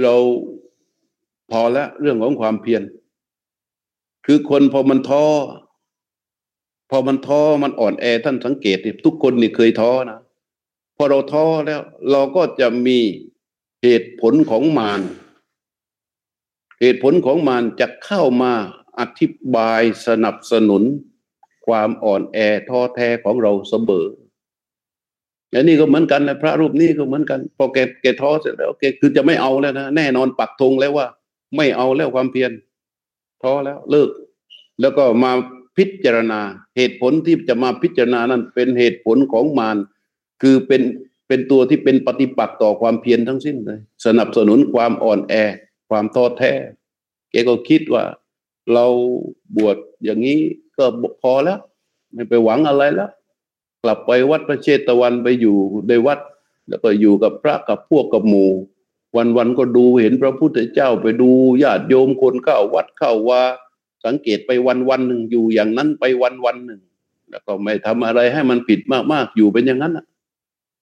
[0.02, 0.14] เรา
[1.50, 2.82] พอแล้วเรื่องของความเพียร
[4.26, 5.24] คือคนพอมันท้อ
[6.90, 10.20] พอมันท้อมันอ่อนแอท่านสังเกตทุกคนนี่เคยท้อนะ
[10.96, 12.98] พอเราท้อแล้ว เราก็จะมี
[13.82, 15.00] เหตุผลของมาร
[16.82, 18.52] เหตุผลของมารจะเข้ามา
[18.98, 20.82] อธิบายสนับสนุน
[21.66, 24.06] ความอ่อนแอท้อแท้ของเราเสมอ
[25.52, 31.06] อันนี้ก็เหมือนกันนะพระรูปนี้ก็เหมือนกัน พอแกแกท้อเสร็จแล้วแกคือจะไม่เอาแล้วนะแน่นอนปักธงแล้วว่า
[31.56, 32.50] ไม่เอาแล้วความเพียร
[33.42, 34.10] ท้อแล้วเลิก
[34.80, 35.32] แล้วก็มา
[35.76, 36.40] พิจารณา
[36.76, 39.76] เหตุผลที่จะมาพิจารณานั้นเป็นเหตุผลของมาร
[40.42, 40.82] คือเป็น
[41.28, 45.34] เป็นตัวที่เป็นปฏิปักษ์ต่อความเพียรทั้งสิ้นเลย สนับสนุนความอ่อนแอ
[45.92, 46.52] ความท้อแท้
[47.30, 48.04] แกก็คิดว่า
[48.72, 48.86] เรา
[49.56, 50.40] บวชอย่างนี้
[50.78, 50.84] ก็
[51.22, 51.58] พอแล้ว
[52.12, 53.10] ไม่ไปหวังอะไรแล้ว
[53.82, 55.56] กลับไปวัดพระเชตวันไปอยู่
[55.88, 56.18] ในวัด
[56.68, 58.50] แล้วก็อยู่กับพระกับพวกกับหมู่
[59.16, 61.30] วันวันก็ดูเห็นพระพุทธเจ้าไปดู
[61.62, 63.42] ญาติโยมคนเข้าวัดเข้าว่า
[64.04, 66.80] สังเกตไปวันวันหนึ่งอยู่อย่างนั้นไปวันวันหนึ่ง
[67.30, 68.80] แล้วก็ไม่ทำอะไรให้มันผิด
[69.12, 70.06] มากๆอยู่เป็นอย่างนั้นอะ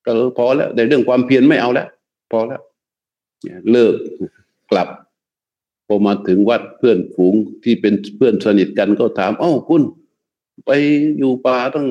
[0.04, 1.88] ก็พอแล้วในเรื่องความเพียรไม่เอาแล้ว
[2.32, 2.62] พอแล้ว
[3.72, 3.94] เลิก
[4.70, 4.88] กลับ
[5.86, 9.82] พอมาถึงวัดเพื่อนฝูงที่เป็นเพื่อนสนิทกันก็ถามอ้าคุณ
[10.66, 10.70] ไป
[11.18, 11.88] อยู่ป่าต้อง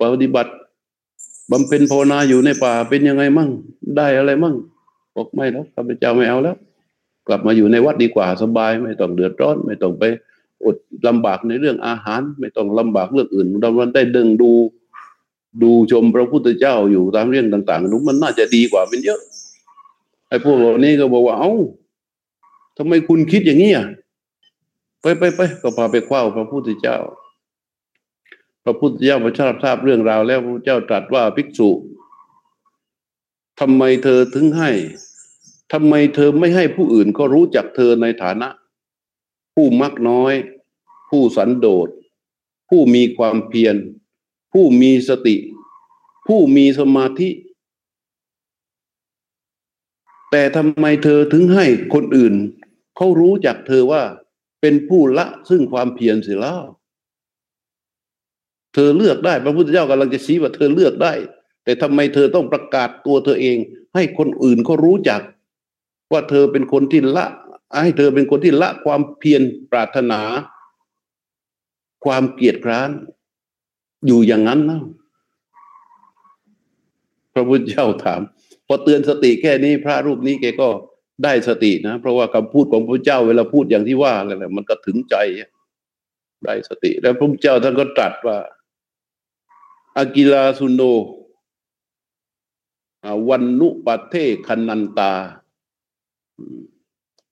[0.00, 0.52] ปฏิบัติ
[1.50, 3.50] บำเพ็ญภาวนาอยู่ในป่าเป็นยังไงมั่ง
[3.96, 4.54] ได้อะไรมั่ง
[5.14, 6.56] บอกไม่แล้วข้าพเจ้าไม่เอาแล้ว
[7.26, 10.04] กลับมาอยู่ในวัดดีกว่าสบายไม่ต้องเดือดร้อน ไม่ต้องไป
[10.64, 10.76] อด
[11.06, 14.50] ลำบากในเรื่องอาหาร ไม่ต้องลำบากเรื่องอื่นเราได้ดึงดู
[15.62, 19.20] ดูชมพระพุทธเจ้าอยู่ตามเรื่องต่างๆนู้มันน่าจะดีกว่าเป็นเยอะ
[20.28, 21.52] ไอ้พวกเหล่านี้ก็บอกว่าเอ้า
[22.76, 23.86] ทำไมคุณคิดอย่างนี้อะ
[25.00, 26.98] ไปไปไปก็พาไปคว้าพระพุทธเจ้า
[28.64, 31.70] พระพุทธเจ้าพระชาทราบเรื่องราว แล้วพระเจ้าตรัสว่าภิกษุ
[33.60, 34.70] ทำไมเธอถึงให้
[35.72, 38.48] ทำไมเธอไม่ให้ผู้อื่นก็รู้จักเธอในฐานะ
[39.54, 40.34] ผู้มักน้อย
[41.10, 41.88] ผู้สันโดษ
[42.68, 43.76] ผู้มีความเพียร
[44.52, 45.36] ผู้มีสติ
[46.26, 47.28] ผู้มีสมาธิ
[50.36, 52.34] แต่ทำไมเธอถึงให้คนอื่น
[52.96, 54.02] เขารู้จักเธอว่า
[54.60, 56.62] เป็นผู้ละซึ่งความเพียรเสียแล้ว
[58.74, 61.12] เธอเลือกได้พระพุทธเจ้ากำลังจะชี้ว่าเธอเลือกได้
[61.64, 63.56] แต่ทำไมเธอต้องประกาศตัวเธอเอง
[63.94, 65.20] ให้คนอื่นเขารู้จัก
[66.12, 67.26] ว่าเธอเป็นคนที่ละ
[67.82, 70.20] ให้เธอเป็นคนที่ละความเพียรปรารถนา
[72.04, 72.90] ความเกียดคร้าน
[74.06, 74.80] อยู่อย่างนั้นนะ
[77.32, 78.20] พระพุทธเจ้าถาม
[78.66, 80.68] พอเตือนสติแค่นี้พระรูปนี้แกก็
[81.24, 85.16] ได้สตินะ เพราะว่าคำพูดของพระเจ้าเวลาพูดอย่างที่ว่าอะไรมันก็ถึงใจ
[86.44, 88.38] ได้สติ แล้วพระเจ้าท่านก็ตรัสว่า
[89.98, 90.82] อากิลาสุโน
[93.28, 94.14] วันนุปัเท
[94.46, 95.12] คนันตา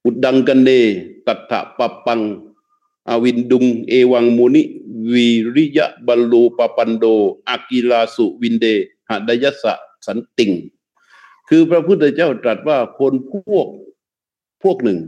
[0.04, 0.70] อุดังกันเน
[1.26, 2.20] ตัถะปะปัง
[3.08, 4.62] อวินดุง เอวังมุนิ
[5.12, 7.04] วีริยะบัลลูปปันโด
[7.48, 8.66] อากิลาสุวินเด
[9.08, 9.74] หดยสะ
[10.06, 10.50] สันติง
[11.54, 13.68] คือพระพุทธเจ้าตรัสว่าคนพวก
[14.62, 14.98] พวกหนึ่ง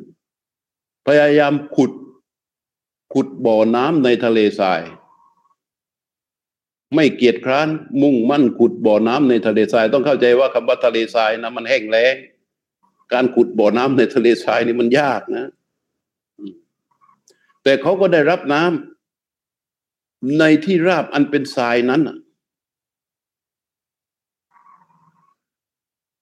[1.07, 1.93] พยายามขุด
[3.15, 4.83] ขุดบ่อน้ำในทะเลทราย
[6.95, 7.69] ไม่เกียจคร้าน
[8.03, 12.15] มุ่งมั่นขุดบ่อน้ำในทะเลทราย ต้องเข้าใจว่าคำว่าทะเลทรายนะมันแห้งแล้ง
[13.13, 15.47] การขุดบ่อน้ำในทะเลทรายนี่มันยากนะ
[17.63, 22.03] แต่เขาก็ได้รับน้ำในที่ราบอันเป็นทรายนั้น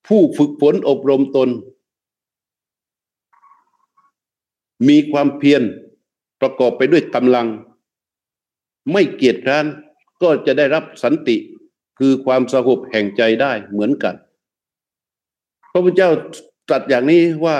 [0.06, 1.48] ผู้ฝึกฝนอบรมตน
[4.88, 5.62] มีความเพียร
[6.40, 7.46] ประกอบไปด้วยกำลัง
[8.92, 9.66] ไม่เกียจคร้าน
[10.22, 11.36] ก็จะได้รับสันติ
[11.98, 14.14] คือความสงบแห่งใจได้เหมือนกัน
[15.70, 16.10] พระพุทธเจ้า
[16.68, 17.58] ตรัสอย่างนี้ว่า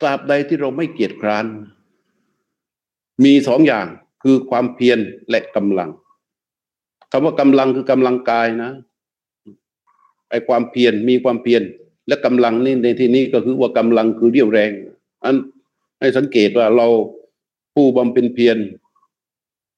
[0.00, 1.46] ตราบใดที่เราไม่เกียจคร้าน
[3.24, 3.86] มีสองอย่าง
[4.22, 4.98] คือความเพียร
[5.30, 5.90] และกำลัง
[7.10, 8.70] คำว่ากำลังคือกำลังกายนะ
[10.30, 11.62] ไอ้ความเพียรมีความเพียร
[12.08, 14.70] และกำลังนี่ในที่นี้ก็คือว่ากำลังคือเรี่ยวแรง
[15.24, 15.36] อัน
[16.00, 16.86] ให้สังเกตว่าเรา
[17.74, 18.56] ผู้บำเพ็ญเพียร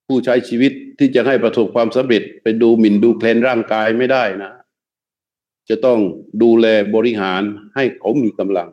[0.06, 4.52] ผู้ใช้ชีวิตที่จะให้ประสบความสำเร็จไปดูหมิ่นดูแคลนร่างกายไม่ได้นะ
[5.68, 5.98] จะต้อง
[6.42, 7.42] ดูแลบริหาร
[7.74, 8.68] ให้เขามีกำลัง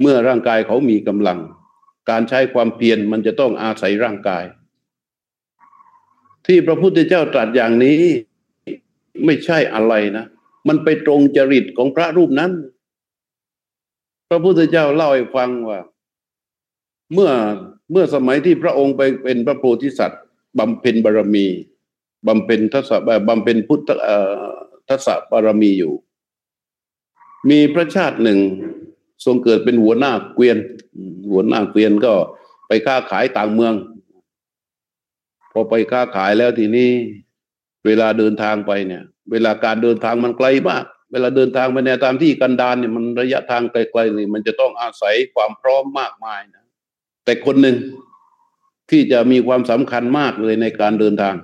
[0.00, 1.38] เมื่อร่างกายเขามีกำลัง
[2.10, 4.44] การใช้ความเพียรมันจะต้องอาศัยร่างกาย
[6.46, 8.00] ที่พระพุทธเจ้าตรัสอย่างนี้
[9.24, 10.26] ไม่ใช่อะไรนะ
[10.68, 12.52] มันไปตรงจริตของพระรูปนั้น
[14.28, 15.80] พระพุทธเจ้าเล่าให้ฟังว่า
[17.12, 17.30] เมื่อ
[17.92, 20.22] เมื่อสมัยที่พระองค์ไปเป็นพระโพธิสัตว์
[20.58, 21.46] บำเพ็ญบารมี
[22.26, 22.90] บำเพ็ญทัศ
[23.28, 23.88] บำเพ็ญพุทธ
[24.88, 25.94] ทัศบารมีอยู่
[27.50, 28.38] มีพระชาติหนึ่ง
[29.24, 30.58] ทรงเกิดเป็นหัวหน้าเกวียน
[31.30, 32.12] หัวหน้าเกวียนก็
[32.66, 33.74] ไปค้าขายต่างเมือง
[35.52, 36.90] พอไปค้าขายแล้วทีนี้
[37.86, 46.64] เวลาเดินทางไปเนี่ย เวลาการเดินทางมันไกลมาก เวลาเดินทางไปในตามที่กันดารเนี่ยมันระยะทางไกลๆนี่มันจะต้องอาศัยความพร้อมมากมายนะ
[47.24, 47.76] แต่คนหนึ่ง
[48.90, 51.34] ที่จะมีความสำคัญมากเลยในการเดินทาง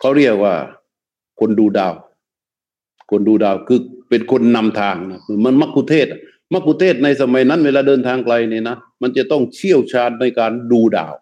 [0.00, 0.54] เขาเรียกว่า
[1.40, 1.94] คนดูดาว
[3.10, 6.08] คนดูดาวคือเป็นคนนำทางนะมันมักคุเทศ
[6.52, 11.14] มักคุเทศในสมัยนั้น เวลาเดินทางไกลเนี่ยนะมันจะต้องเชี่ยวชาญในการดูดาว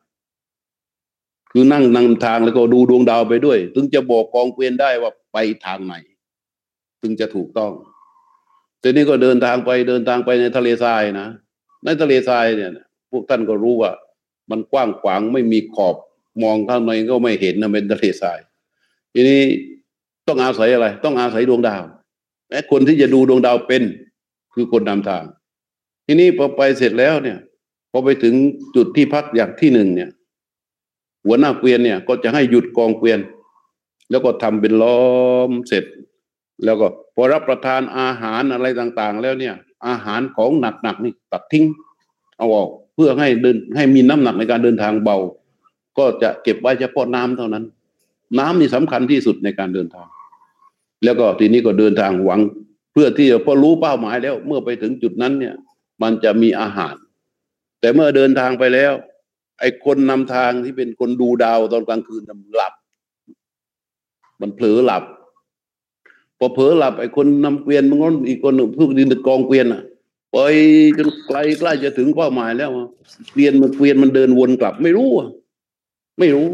[1.57, 5.95] คือนั่งนำทางแล้วก็ดูดวงดาวไปด้วย ถึงจะบอกกองเกวียนได้ว่าไปทางไหน
[7.03, 7.73] ถึงจะถูกต้อง
[8.81, 11.29] แต่นี้ก็เดินทางไปเดินทางไปในทะเลทรายนะ
[11.85, 12.71] ในทะเลทรายเนี่ย
[13.11, 13.93] พวกท่านก็รู้ว่า
[14.51, 15.97] มันกว้างขวางไม่มีขอบ
[16.43, 18.39] มองข้างในก็ไม่เห็นนะเป็นทะเลทราย
[19.13, 19.41] ทีนี้
[20.29, 21.83] ต้องอาศัยอะไร ต้องอาศัยดวงดาว
[22.51, 23.83] และคนที่จะดูดวงดาวเป็น
[24.55, 25.25] คือคนนำทาง
[26.07, 27.39] ทีนี้พอไปเสร็จแล้วเนี่ย
[27.93, 28.35] พอไปถึง
[28.77, 30.11] จุดที่พักอย่างที่หนึ่งเนี่ย
[31.27, 33.21] หัวหน้าเกวียนเนี่ย ก็จะให้หยุดกองเกวียน
[34.11, 35.03] แล้วก็ทำเป็นล้อ
[35.49, 35.85] มเสร็จ
[36.65, 39.55] แล้วก็พอรับประทานอาหารอะไรต่างๆ แล้วเนี่ย
[39.87, 41.65] อาหารของหนักๆนี่ตัดทิ้ง
[42.39, 45.19] เอาออกเพื่อให้เดินให้มีน้ำหนักในการเดินทางเบา
[45.99, 47.65] ก็จะเก็บไว้เฉพาะน้ำเท่านั้น
[48.39, 50.09] น้ำนี่สำคัญที่สุดในการเดินทาง
[51.05, 52.41] แล้วก็ทีนี้ก็เดินทางหวัง
[52.93, 55.55] เพื่อที่จะพอรู้เป้าหมายแล้ว เมื่อไปถึงจุดนั้นเนี่ย
[56.03, 56.95] มันจะมีอาหาร
[57.81, 58.93] แต่เมื่อเดินทางไปแล้ว
[59.61, 62.75] ไอ้คนนำทางที่เป็นคนดูดาวตอนกลางคืนมันหลับ
[64.41, 65.05] มันเผลอหลับ
[66.39, 69.83] พอเผลอหลับไอ้คนนำเกวียนมันก็อีกคนหนึ่งผู้ดินกองเกวียนอะ
[70.33, 70.37] ไป
[70.99, 72.71] จนไกลใกล้จะถึงเป้าหมายแล้ว
[73.33, 75.29] เกวียนมันเกวียนมันเดินวนกลับ ไม่รู้อะ
[76.19, 76.47] ไม่รู้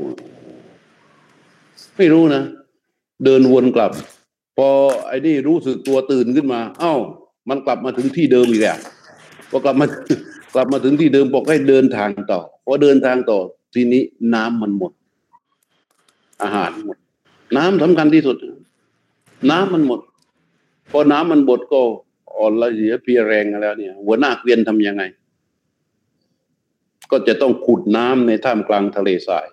[1.97, 2.43] ไม่รู้นะ
[3.25, 3.91] เดินวนกลับ
[4.57, 4.69] พอ
[5.09, 6.95] ไอ้นี่รู้สึกตัวตื่นขึ้นมา เอ้า
[7.49, 8.79] มันกลับมาถึงที่เดิมอีกแล้ว
[9.51, 9.87] พอกลับมา
[10.55, 13.39] กลับมาถึงที่เดิมบอกให้เดินทางต่อ อเดินทางต่อ
[13.75, 14.03] ทีนี้
[14.35, 14.93] น้ำมันหมด
[16.43, 16.97] อาหารหมด
[17.57, 18.37] น้ำสำคัญที่สุด
[19.51, 20.01] น้ำมันหมด
[20.91, 21.81] พอน้ำมันหมดก็
[22.37, 25.03] อ่อนละเสียเพียแรงแล้วเนี่ย หัวหน้าเกวียนทำยังไง
[27.11, 29.47] ก็จะต้องขุดน้ำในท่ามกลางทะเลทราย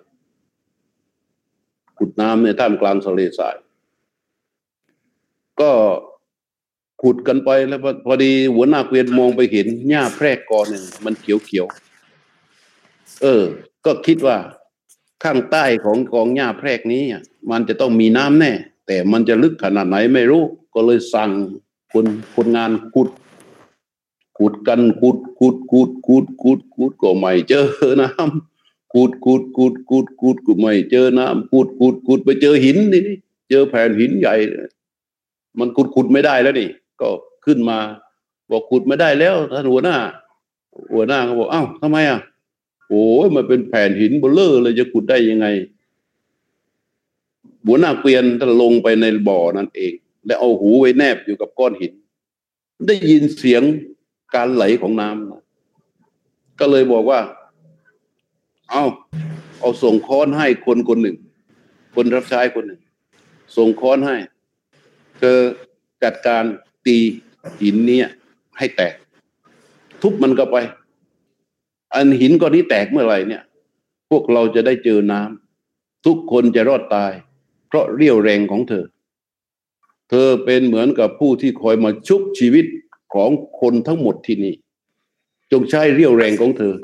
[1.98, 3.56] ขุดน้ำในท่ามกลางทะเลทราย
[5.60, 5.70] ก็
[7.02, 11.66] ขุดกันไปแล้วพอดีหัวหน้าเกวียนมองไปเห็นหญ้าแพรกกอหนึ่งมันเขียวเขียว
[13.22, 13.44] เออ
[13.84, 14.36] ก็คิดว่า
[15.22, 17.02] ข้างใต้ของกองหญ้าแพรกนี้
[17.50, 18.52] มันจะต้องมีน้ำแน่
[18.86, 21.30] แต่มันจะลึกขนาดไหนไม่รู้ ก็เลยสั่ง
[21.92, 23.08] คนคนงานขุด
[24.38, 27.66] ขุดกันขุดขุดขุดขุดขุดขุดก็ไม่เจอ
[28.00, 33.02] น้ำขุดขุดขุดขุดขุดก็ไม่เจอน้ำขุดขุดขุดไปเจอหินนี่
[33.50, 34.34] เจอแผ่นหินใหญ่
[35.58, 36.68] มันขุดขุดไม่ได้แล้วนี่
[37.00, 37.08] ก็
[37.44, 37.78] ขึ้นมา
[38.50, 39.96] บอกขุดไม่ได้แล้วท่านหัวหน้า
[40.92, 42.20] หัวหน้าก็บอกอ้าวทำไมอะ
[42.88, 45.46] โอ้ยมันเป็นแผ่นหินเบลเลอร์เลยจะขุดได้ยังไง
[47.66, 49.94] หัวหน้าเกวียนท่านลงไปในบ่อนั่นเอง
[50.26, 51.92] และเอาหูไว้แนบอยู่กับก้อนหิน
[52.86, 53.62] ได้ยินเสียง
[54.34, 57.20] การไหลของน้ำก็เลยบอกว่า
[58.70, 58.84] เอา
[59.60, 61.16] เอาส่งค้อนให้คนคนหนึ่ง
[61.94, 62.80] คนรับใช้คนหนึ่ง
[63.56, 64.16] ส่งค้อนให้
[65.18, 65.38] เธอ
[66.02, 66.44] จัดการ
[66.86, 66.98] ตี
[67.62, 68.08] หินเนี้ย
[68.58, 68.94] ให้แตก
[70.02, 70.56] ทุบมันก็ไป
[71.94, 73.42] อันหินก้อนนี้แตกเมื่อไหร่เนี่ย
[74.10, 77.12] พวกเราจะได้เจอน้ำทุกคนจะรอดตาย
[77.68, 78.84] เพราะเรี่ยวแรงของเธอ
[80.10, 82.66] เธอเป็นเหมือนกับผู้ที่คอยมาชุบชีวิต
[83.14, 84.54] ของคนทั้งหมดที่นี่
[85.52, 86.74] จงใช้เรี่ยวแรงของเธอ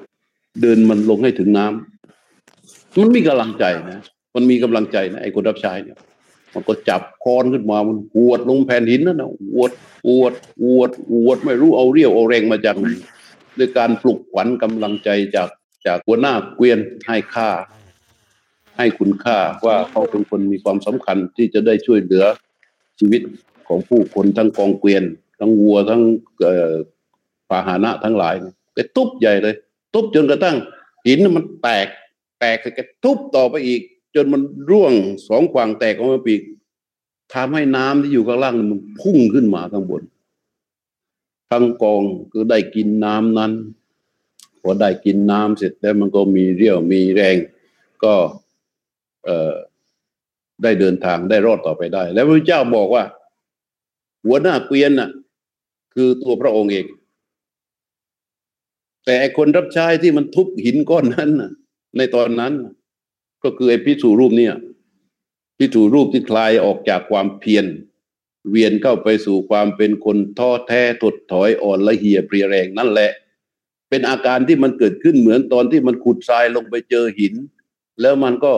[0.62, 4.00] เดินมันลงให้ถึงน้ำมันมีกำลังใจนะ
[4.34, 5.98] มันมีกำลังใจนะไอ้คนรับใช้เนี่ย
[6.54, 9.70] มันก็จับคอนขึ้นมามันปวดลงแผ่นหินนั่นนะปวด
[10.06, 12.86] ปวดปวดปวดไม่รู้เอาเรี่ยวเอาแรงมาจากไหน
[13.58, 15.48] ด้วยการปลุกขวัญกำลังใจจาก
[15.86, 17.50] จากหัวหน้าเกวียนให้ค่า
[18.76, 22.24] ให้คุณค่าว่าเขาเป็นคนมีความสำคัญที่จะได้ช่วยเหลือ
[22.98, 23.22] ชีวิต
[23.68, 25.04] ของผู้คนทั้งกองเกวียน
[25.38, 26.02] ทั้งวัวทั้ง
[27.48, 28.34] พาหานะทั้งหลาย
[28.74, 29.54] แกทุบใหญ่เลย
[29.94, 30.56] ทุบจนกระทั่ง
[31.06, 31.86] หินมันแตก
[32.40, 33.80] แตกแกทุบต่อไปอีก
[34.14, 34.92] จนมันร่วง
[35.28, 36.40] สองขวางแตกออกมาปีก
[37.34, 40.02] ทำให้น้ำที่อยู่ข้างล่างมันพุ่งขึ้นมาข้างบน
[41.50, 42.02] ทั้งกอง
[42.33, 43.52] ก็ได้กินน้ำนั้น
[44.61, 47.37] พอได้กินน้ำเสร็จแล้วมันก็มีเรี่ยวมีแรง
[48.04, 48.14] ก็
[49.24, 49.54] เออ
[50.62, 53.04] ได้เดินทางได้รอดต่อไปได้ แล้วพระเจ้าบอกว่า
[54.24, 55.11] หัวหน้าเกวียนน่ะ
[55.94, 56.87] คือตัวพระองค์เอง
[59.04, 61.50] แต่คนรับใช้ที่มันทุบหินก้อนนั้นน่ะ
[61.96, 62.52] ในตอนนั้น
[63.44, 64.54] ก็คือไอ้พิสูรูปเนี่ย
[65.59, 67.64] พิสูรูปที่คลายออกจากความเพียร
[68.50, 73.11] เวียนเข้าไปสู่ความเป็นคนท้อแท้ถดถอยอ่อนละเหี่ยเปรียแรงนั่นแหละ
[73.88, 77.35] เป็นอาการที่มันเกิดขึ้นเหมือนตอนที่มันขุดทรายลงไปเจอหิน
[78.00, 78.52] แล้วมันก็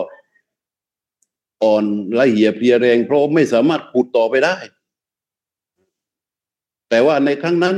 [1.63, 1.85] อ่อน
[2.19, 4.57] ละเหี่ยเพียแรง เพราะไม่สามารถขุดต่อไปได้
[6.89, 7.75] แต่ว่าในครั้งนั้น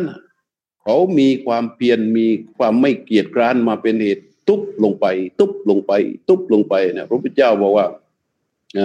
[0.84, 5.06] เขามีความเพียรมีความไม่เกียจคร้านมาเป็นเหตุ ตุบลงไป
[5.40, 5.94] ตุบลงไป
[6.30, 7.88] ตุบลงไปเนี่ยพระพุทธเจ้าบอกว่า
[8.78, 8.84] อุ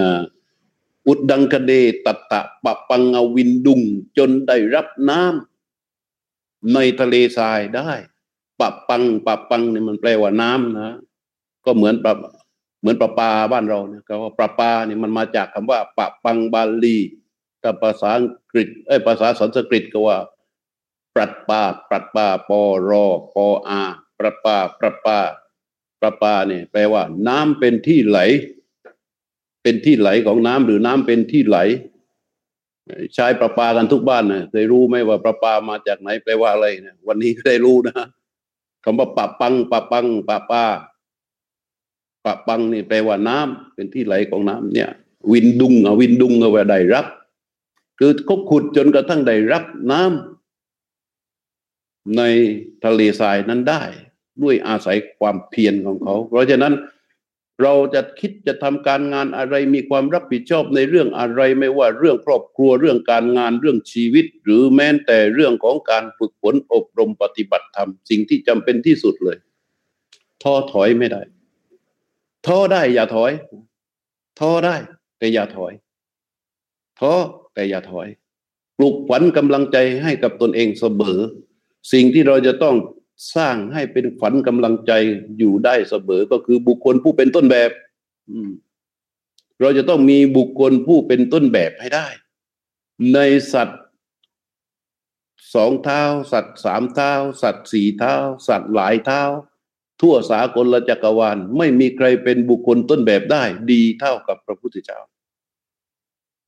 [1.07, 1.71] อุดดังคเด
[2.05, 3.81] ตตะปะปังอวินดุง
[4.17, 7.91] จนได้รับน้ำในทะเลทรายได้
[8.59, 10.97] ปะปังปะปังนี่มันแปลว่าน้ำนะ
[11.65, 12.13] ก็เหมือนปะ
[12.79, 16.97] เหมือนประปาบ้านเราเนี่ยก็ว่าประปาเนี่ยมันมาจากคำว่าปะปังบาลี
[17.61, 20.17] แต่ภาษาอังกฤษเอ้ภาษาสันสกฤตก็ว่า
[21.15, 23.81] ปรัดปาปรัดปาปอรอปออา
[24.17, 25.19] ปรัดปาปรัดปา
[25.99, 28.19] ประปาเนี่ยแปลว่า น้ำเป็นที่ไหล
[29.65, 31.57] เป็นที่ไหลของน้ำหรือน้ำเป็นที่ไหล
[33.15, 37.95] ใช้ประปากันทุกบ้านนะเคยรู้ไหมว่าประปามาจากไหนแปลว่าอะไรเนี่ยวันนี้ก็ได้รู้นะ
[38.83, 40.63] คำว่าปะปังปะปังปะปา
[42.25, 44.89] ปะปังนี่แปลว่าน้ำเป็นที่ไหลของน้ำเนี่ย
[45.31, 47.05] วินดุงเอาวินดุงเอาไว้ได้รับ
[47.99, 52.21] คือเขาขุดจนกระทั่งได้รับน้ำใน
[52.85, 53.83] ทะเลทรายนั้นได้
[54.43, 56.73] ด้วยอาศัยความเพียรของเขา เพราะฉะนั้น
[57.63, 69.37] เราจะคิดจะทำการงานอะไรมีความรับผิดชอบในเรื่องอะไรไม่ว่าเรื่องครอบครัวเรื่องการงานเรื่องชีวิต หรือแม้แต่เรื่องของการฝึกฝนอบรมปฏิบัติธรรมสิ่งที่จำเป็นที่สุดเลย
[70.43, 71.21] ท้อถอยไม่ได้
[72.45, 73.31] ท้อได้อย่าถอย
[74.39, 74.75] ท้อได้
[75.17, 75.73] แต่อย่าถอย
[76.99, 77.13] ท้อ
[77.53, 78.07] แต่อย่าถอย
[78.77, 81.19] ปลุกขวัญกำลังใจให้กับตนเองเสมอ
[81.93, 82.75] สิ่งที่เราจะต้อง
[83.35, 84.91] สร้างให้เป็นขวัญกำลังใจ
[85.37, 87.71] อยู่ได้เสมอก็คือบุคคลผู้เป็นต้นแบบ
[89.61, 92.07] เราจะต้องมีบุคคลผู้เป็นต้นแบบให้ได้
[93.13, 93.19] ใน
[93.53, 93.81] สัตว์
[95.55, 98.15] สองเท้า สัตว์สามเท้า สัตว์สี่เท้า
[98.47, 99.21] สัตว์หลายเท้า
[100.01, 104.99] ทั่วสากลจักรวาลไม่มีใครเป็นบุคคลต้นแบบได้ ดีเท่ากับพระพุทธเจ้า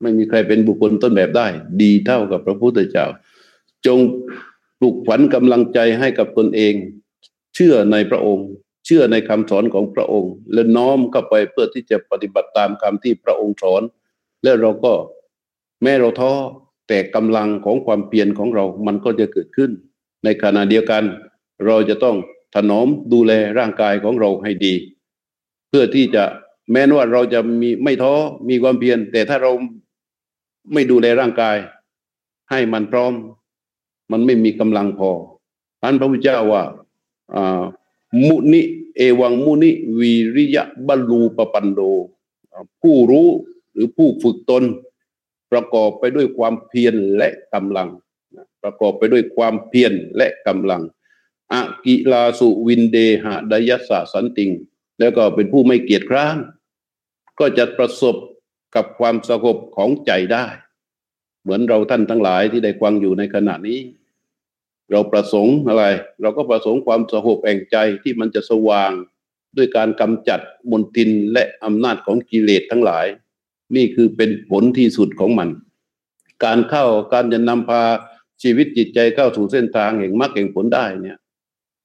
[0.02, 1.48] ไม่มีใครเป็นบุคคลต้นแบบได้
[1.82, 3.06] ดีเท่ากับพระพุทธเจ้า
[3.86, 4.00] จง
[4.80, 6.74] ปลุกฝันกำลังใจให้กับตนเอง
[7.56, 8.48] เชื่อในพระองค์
[8.86, 13.82] เชื่อในคำสอนของพระองค์ และน้อมเข้าไปเพื่อที่จะปฏิบัติตามคำที่พระองค์สอน
[14.44, 14.94] และเราก็
[15.84, 16.32] แม้เราท้อ
[16.88, 19.72] แต่กำลังของความเพียรของเรามันก็จะเกิดขึ้น
[20.24, 21.04] ในขณะเดียวกัน
[21.66, 22.16] เราจะต้อง
[22.56, 24.74] ถนอมดูแลร่างกายของเราให้ดี
[25.70, 26.24] เพื่อที่จะ
[26.72, 28.14] แม้ว่าเราจะมีไม่ท้อ
[28.50, 29.52] มีความเพียรแต่ถ้าเรา
[30.74, 31.58] ไม่ดูแลร่างกาย
[32.52, 33.14] ให้มันพร้อม
[34.12, 35.12] มันไม่มีกำลังพอ
[35.82, 36.64] ท่านพระพุทธเจ้าว่า
[38.28, 38.62] มุนิ
[38.96, 41.80] เอวังมุนิวีริยะบรรลูปปันโด
[42.82, 43.28] ผู้รู้
[43.74, 44.64] หรือผู้ฝึกตน
[45.52, 47.90] ประกอบไปด้วยความเพียรและกำลัง
[48.64, 50.82] ประกอบไปด้วยความเพียรและกำลัง
[51.54, 54.52] อากิลาสุวินเดหะดยสสะสันติง
[55.00, 56.38] แล้วก็เป็นผู้ไม่เกียจคร้าน
[57.40, 58.16] ก็จะประสบ
[58.76, 60.46] กับความสงบของใจได้
[61.48, 63.80] เหมือนเราท่านทั้งหลายที่ได้ฟังอยู่ในขณะนี้
[64.92, 65.86] เราประสงค์อะไร
[66.22, 68.92] เราก็ประสงค์ความสงบแห่งใจที่มันจะสว่าง
[69.58, 70.40] ด้วยการกำจัด
[70.72, 73.06] มนทินและอำนาจของกิเลสทั้งหลาย
[73.76, 75.50] นี่คือเป็นผลที่สุดของมัน
[76.46, 77.82] การเข้าการจะนำพา
[78.44, 81.18] ชีวิตจิตใจเข้าสู่เส้นทางแห่งมรรคแห่งผลได้เนี่ย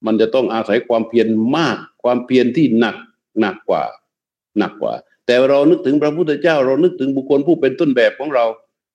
[0.05, 1.27] มันจะต้องอาศัยความเพียร
[1.57, 2.95] มาก ความเพียรที่หนัก
[3.39, 3.83] หนักกว่า
[4.57, 4.93] หนักกว่า
[5.25, 8.45] แต่เรานึกถึงพระพุทธเจ้า เรานึกถึงบุคคลผู้เป็นต้นแบบของเรา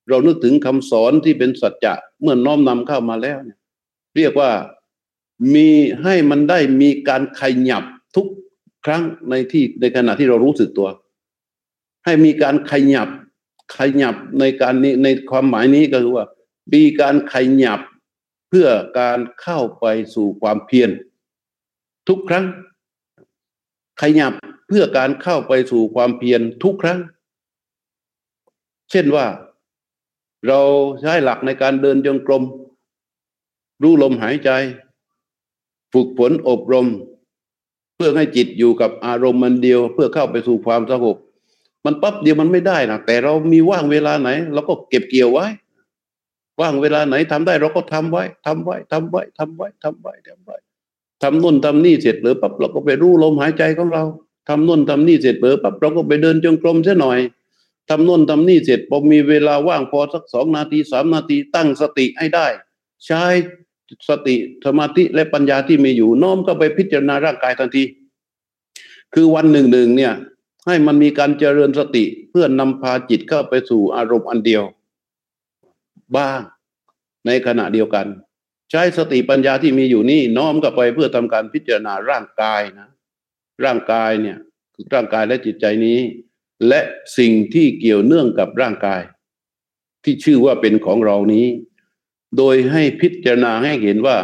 [0.09, 3.59] เรานึกถึงคำสอนที่เป็นสัจจะเมื่อน้อมนำเข้ามาแล้วเนี่ย
[4.17, 4.51] เรียกว่า
[5.55, 5.69] มี
[6.03, 7.85] ให้มันได้มีการขยับ
[8.17, 8.27] ทุก
[8.85, 10.89] ครั้งในที่ในขณะที่เรารู้สึกตัว
[12.05, 13.09] ให้มีการขยับ
[13.77, 16.27] ขยับในการนี้ในความหมายนี้ก็คือว่า
[16.75, 17.35] มีการข
[17.65, 17.81] ยับ
[18.49, 18.69] เพื่อ
[19.01, 20.91] การเข้าไปสู่ความเพียร
[22.09, 22.45] ทุกครั้ง
[24.03, 24.33] ขยับ
[24.69, 26.99] เพื่อการเข้าไปสู่ความเพียรทุกครั้ง
[28.91, 29.27] เช่นว่า
[30.47, 30.61] เรา
[31.01, 32.43] ใช้หลักในการเดินจงกรม
[33.83, 34.51] รู้ลมหายใจ
[35.93, 36.87] ฝึกฝนอบรม
[37.97, 41.17] เพื่อให้จิตอยู่กับอารมณ์มันเดียว เพื่อเข้าไปสู่ความสงบ
[41.85, 45.47] มันปั๊บเดียวมันไม่ได้นะแต่เรามีว่างเวลาไหนเราก็เก็บเกี่ยวไว้
[46.61, 50.57] ว่างเวลาไหนทำได้เราก็ทำไว้ทำไว้ทำไว้ทำไว้ทำไว้ทำไว้
[51.23, 54.05] ทำนุ่นทำนี่เสร็จหรือปั๊บเราก็ไปรู้ลมหายใจของเรา
[54.49, 57.19] ทำนุ่นทำนี่เสร็จหรือปั๊บเราก็ไปเดินจงกรมเสียหน่อย
[57.89, 62.47] ทำน่นทำนี่เสร็จพอมีเวลาว่างพอสักสองนาทีสามนาทีตั้งสติให้ได้
[63.07, 63.25] ใช้
[64.09, 64.37] สติ
[64.67, 67.85] สมาธิและปัญญาที่มีอยู่น้อมก็ไปพิจารณาร่างกายทันที
[69.15, 70.15] คือวันหนึ่งหนึ่งเนี่ย
[70.67, 74.63] ให้มันมีการเจริญสติเพื่อนำพาจิตเข้าไปสู่อารมณ์อันเดียว
[76.17, 76.41] บ้าง
[77.27, 78.07] ในขณะเดียวกัน
[78.71, 82.89] ใช้สติปัญญาที่มีอยู่นี่น้อมกับไปเพื่อทำการพิจารณาร่างกายนะ
[83.65, 84.39] ร่างกายเนี่ย
[84.93, 85.99] ร่างกายและจิตใจนี้
[86.69, 86.81] และ
[87.19, 89.03] สิ่งที่เกี่ยวเนื่องกับร่างกาย
[90.05, 91.47] ที่ชื่อว่าเป็นของเรานี้
[92.37, 94.17] โดยให้พิจารณาให้เห็นว่า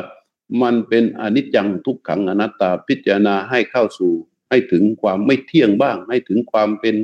[0.62, 4.12] มันเป็นอนิจจังทุกขังอนัตตาพิจารณาให้เข้าสู่
[4.48, 6.96] ให้ถึงความไม่เที่ยงบ้าง ให้ถึงความเป็น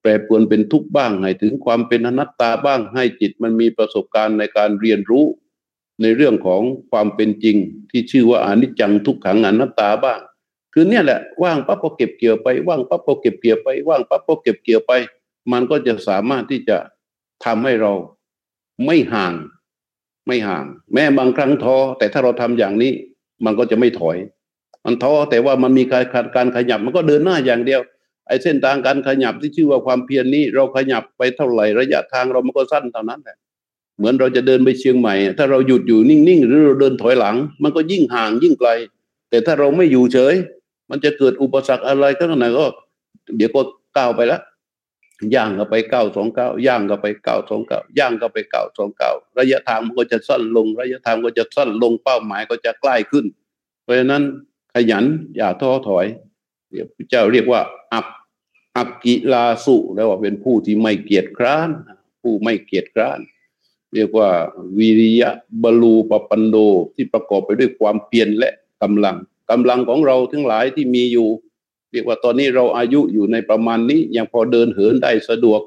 [0.00, 5.24] แปรปรวนเป็นทุกข์บ้าง ให้ถึงความเป็นอนัตตาบ้าง ให้จิตมันมีประสบการณ์ในการเรียนรู้
[6.02, 7.56] ในเรื่องของความเป็นจริง
[7.90, 10.20] ที่ชื่อว่าอนิจจังทุกขังอนัตตาบ้าง
[10.72, 14.92] คือเนี่ยแหละว่างปั๊บก็เก็บเกี่ยวไปว่างปั๊บก็เก็บเกี่ยวไปว่างปั๊บก็เก็บเกี่ยวไป
[15.52, 16.76] มันก็จะสามารถที่จะ
[17.44, 17.92] ทำให้เรา
[18.86, 19.34] ไม่ห่าง
[20.26, 22.92] ไม่ห่าง แม้บางครั้งท้อแต่ถ้าเราทำอย่างนี้
[23.44, 24.16] มันก็จะไม่ถอย
[24.84, 26.04] มันท้อแต่ว่ามันมีการ
[26.36, 27.80] การขยับมันก็เดินหน้าอย่างเดียว
[28.26, 33.36] ไอ้เส้นทางการขยับที่ชื่อว่าความเพียรนนี้ เราขยับไปเท่าไหร่ระยะทางเรามันก็สั้นเท่านั้นแหละ
[33.98, 38.70] เหมือนเราจะเดินไปเชียงใหม่ ถ้าเราหยุดอยู่นิ่งๆหรือเราเดินถอยหลัง มันก็ยิ่งห่างยิ่งไกล
[39.30, 40.34] แต่ถ้าเราไม่อยู่เฉย
[40.90, 42.66] มันจะเกิดอุปสรรคอะไรก็ตรงไหนก็
[43.36, 43.60] เดี๋ยวก็
[43.96, 44.42] ก้าวไปล้ว
[45.34, 53.24] ย่างก็ไปเก้าสองเก้าย่างก็ไปเก้าสองเก้าย่างก็ไปเก้าสองเก้าระยะทางมันก็จะสั้นลง ระยะทางก็จะสั้นลงเป้าหมายก็จะใกล้ขึ้น
[53.82, 54.22] เพราะฉะนั้น
[54.74, 55.04] ขยัน
[55.36, 56.06] อย่าท้อถอย
[56.70, 57.60] เดี๋ยวพระเจ้าเรียกว่า
[57.92, 58.06] อัก
[58.76, 61.68] อักกิลาสุแล้วว่าเป็นผู้ที่ไม่เกียจคร้าน
[62.22, 63.20] ผู้ไม่เกียจคร้าน
[63.94, 64.28] เรียกว่า
[64.78, 65.30] วิริยะ
[65.62, 66.56] บาลูปปันโด
[66.94, 69.16] ที่ประกอบไปด้วยความเพียรและกำลัง
[69.50, 71.28] กำลังของเราทั้งหลายที่มีอยู่
[71.92, 75.60] เรียกว่าตอนนี้เราอายุอยู่ในประมาณนี้ ยังพอเดินเหินได้สะดวก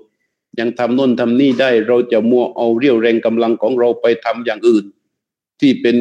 [0.60, 4.86] ยังทำน้นทำนี่ได้ เราจะมัวเอาเรี่ยวแรงกำลังของเราไปทำอย่างอื่น
[5.60, 5.96] ที่เป็น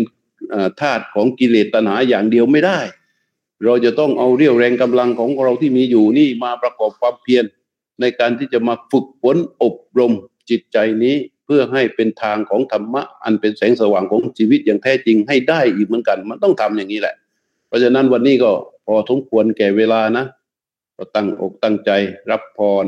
[0.80, 2.80] ธาตุของกิเลสตัณหาอย่างเดียวไม่ได้
[3.64, 7.44] เราจะต้องเอาเรี่ยวแรงกำลังของเราที่มีอยู่นี่มาประกอบความเพียร
[8.00, 10.12] ในการที่จะมาฝึกฝนอบรม
[10.50, 11.14] จิตใจนี้
[11.44, 17.14] เพื่อให้เป็นทางของธรรมะ อันเป็นแสงสว่างของชีวิตอย่างแท้จริงให้ได้อีกเหมือนกัน มันต้องทำอย่างนี้แหละ
[17.72, 18.52] ราะฉะนั้นวันนี้ก็
[18.86, 20.24] พอสมควรแก่เวลานะ
[20.96, 21.90] ก็ตั้งอกตั้งใจ
[22.30, 22.86] รับพร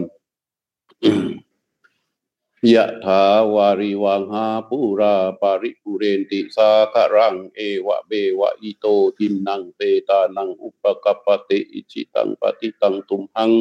[2.73, 3.23] ยะถา
[3.55, 13.53] วาริวังหาปุราปาริปุเรนติสาคารัง เอวะเบวะอิโตทินังเปตานังอุปกปติอิจิตังปฏิตังตุมหัง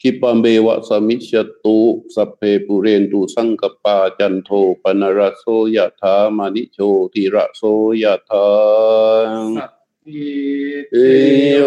[0.00, 1.30] คิปัมเบวะสมิช
[1.64, 1.78] ตุ
[2.14, 4.50] สัพเพปุเรนตุสังกปาจันโท
[4.82, 5.44] ปนรโส
[5.76, 6.78] ยะถามานิโช
[7.12, 7.62] ติระโส
[8.02, 9.75] ยะถา
[10.08, 11.10] อิ
[11.52, 11.60] โย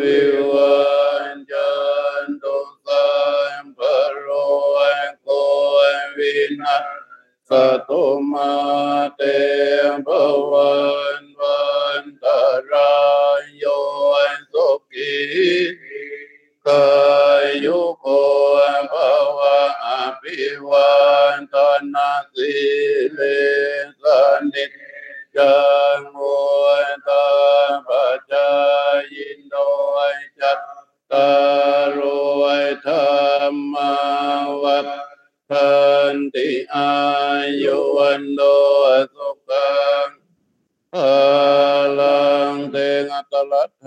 [0.00, 0.20] วิ
[0.50, 0.74] วั
[1.32, 1.72] นจั
[2.24, 3.06] นตุสั
[3.62, 3.80] มป
[4.18, 4.26] โร
[5.22, 5.28] โก
[6.16, 6.76] วินา
[7.48, 7.50] ส
[7.88, 8.52] ตุมา
[9.16, 9.20] เต
[10.06, 10.08] ภ
[10.50, 10.74] วั
[11.20, 11.62] นวั
[12.02, 12.24] นต
[12.70, 12.96] รา
[13.40, 13.64] ยโย
[14.52, 15.16] สุขี
[16.66, 16.84] กา
[17.64, 18.06] ยุโก
[18.92, 18.94] ภ
[19.36, 19.86] วะอ
[20.20, 20.90] ภิวั
[21.36, 21.54] นต
[21.94, 22.52] นาสิ
[23.12, 23.20] เล
[24.02, 24.04] ส
[24.40, 24.85] นติ
[25.38, 25.58] จั
[25.96, 26.22] งโว
[26.84, 27.26] ยตา
[27.88, 28.48] ปัจจา
[29.14, 29.56] ยินโด
[30.12, 30.58] ยจัต
[31.12, 31.30] ตา
[31.96, 31.98] ร
[32.40, 32.94] วยธร
[33.52, 33.74] รม
[34.62, 35.70] วัฏั
[36.14, 36.90] นติอา
[37.62, 38.40] ยุวันโด
[39.14, 39.70] สุขั
[40.06, 40.08] ง
[40.92, 40.94] พ
[42.00, 43.86] ลังเตงตลัทธ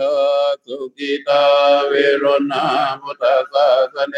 [0.65, 1.45] สุกิตา
[1.91, 2.65] วิรุณา
[3.01, 4.17] มุตสาสนาสเน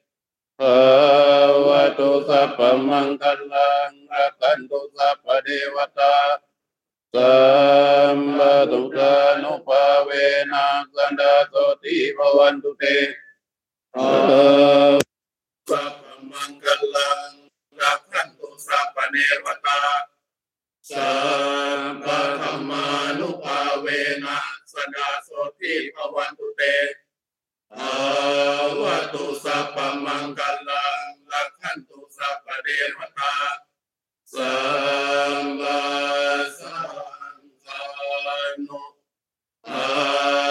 [0.61, 0.79] กั
[1.45, 2.59] งวุติจยสวัสสัตวะตุสัพพ
[2.89, 6.17] มังคัลังรักันตุสัพพเดวตา
[7.13, 7.35] สั
[8.15, 8.39] มป
[8.71, 10.09] ตุกานุภาเว
[10.51, 11.53] นะสันดาโส
[11.83, 12.83] ติภวันตุเต
[15.69, 17.29] สัพพมังคัลัง
[17.81, 19.81] รักันตุสัพพเดวตา
[20.89, 21.11] สั
[21.79, 22.05] พพ
[22.41, 22.85] ธรรมา
[23.19, 23.87] นุภาเว
[24.25, 24.39] นะ
[24.73, 27.91] สันดาโสทิภวันตุเตา
[28.83, 32.67] วัตุสัพพมังกัลังลักขันตุสัพพเด
[32.97, 33.35] วตา
[34.33, 34.53] สั
[35.41, 35.79] มมา
[36.59, 36.77] สั
[37.35, 37.81] งฆา
[38.67, 38.81] นุ
[39.69, 40.50] อา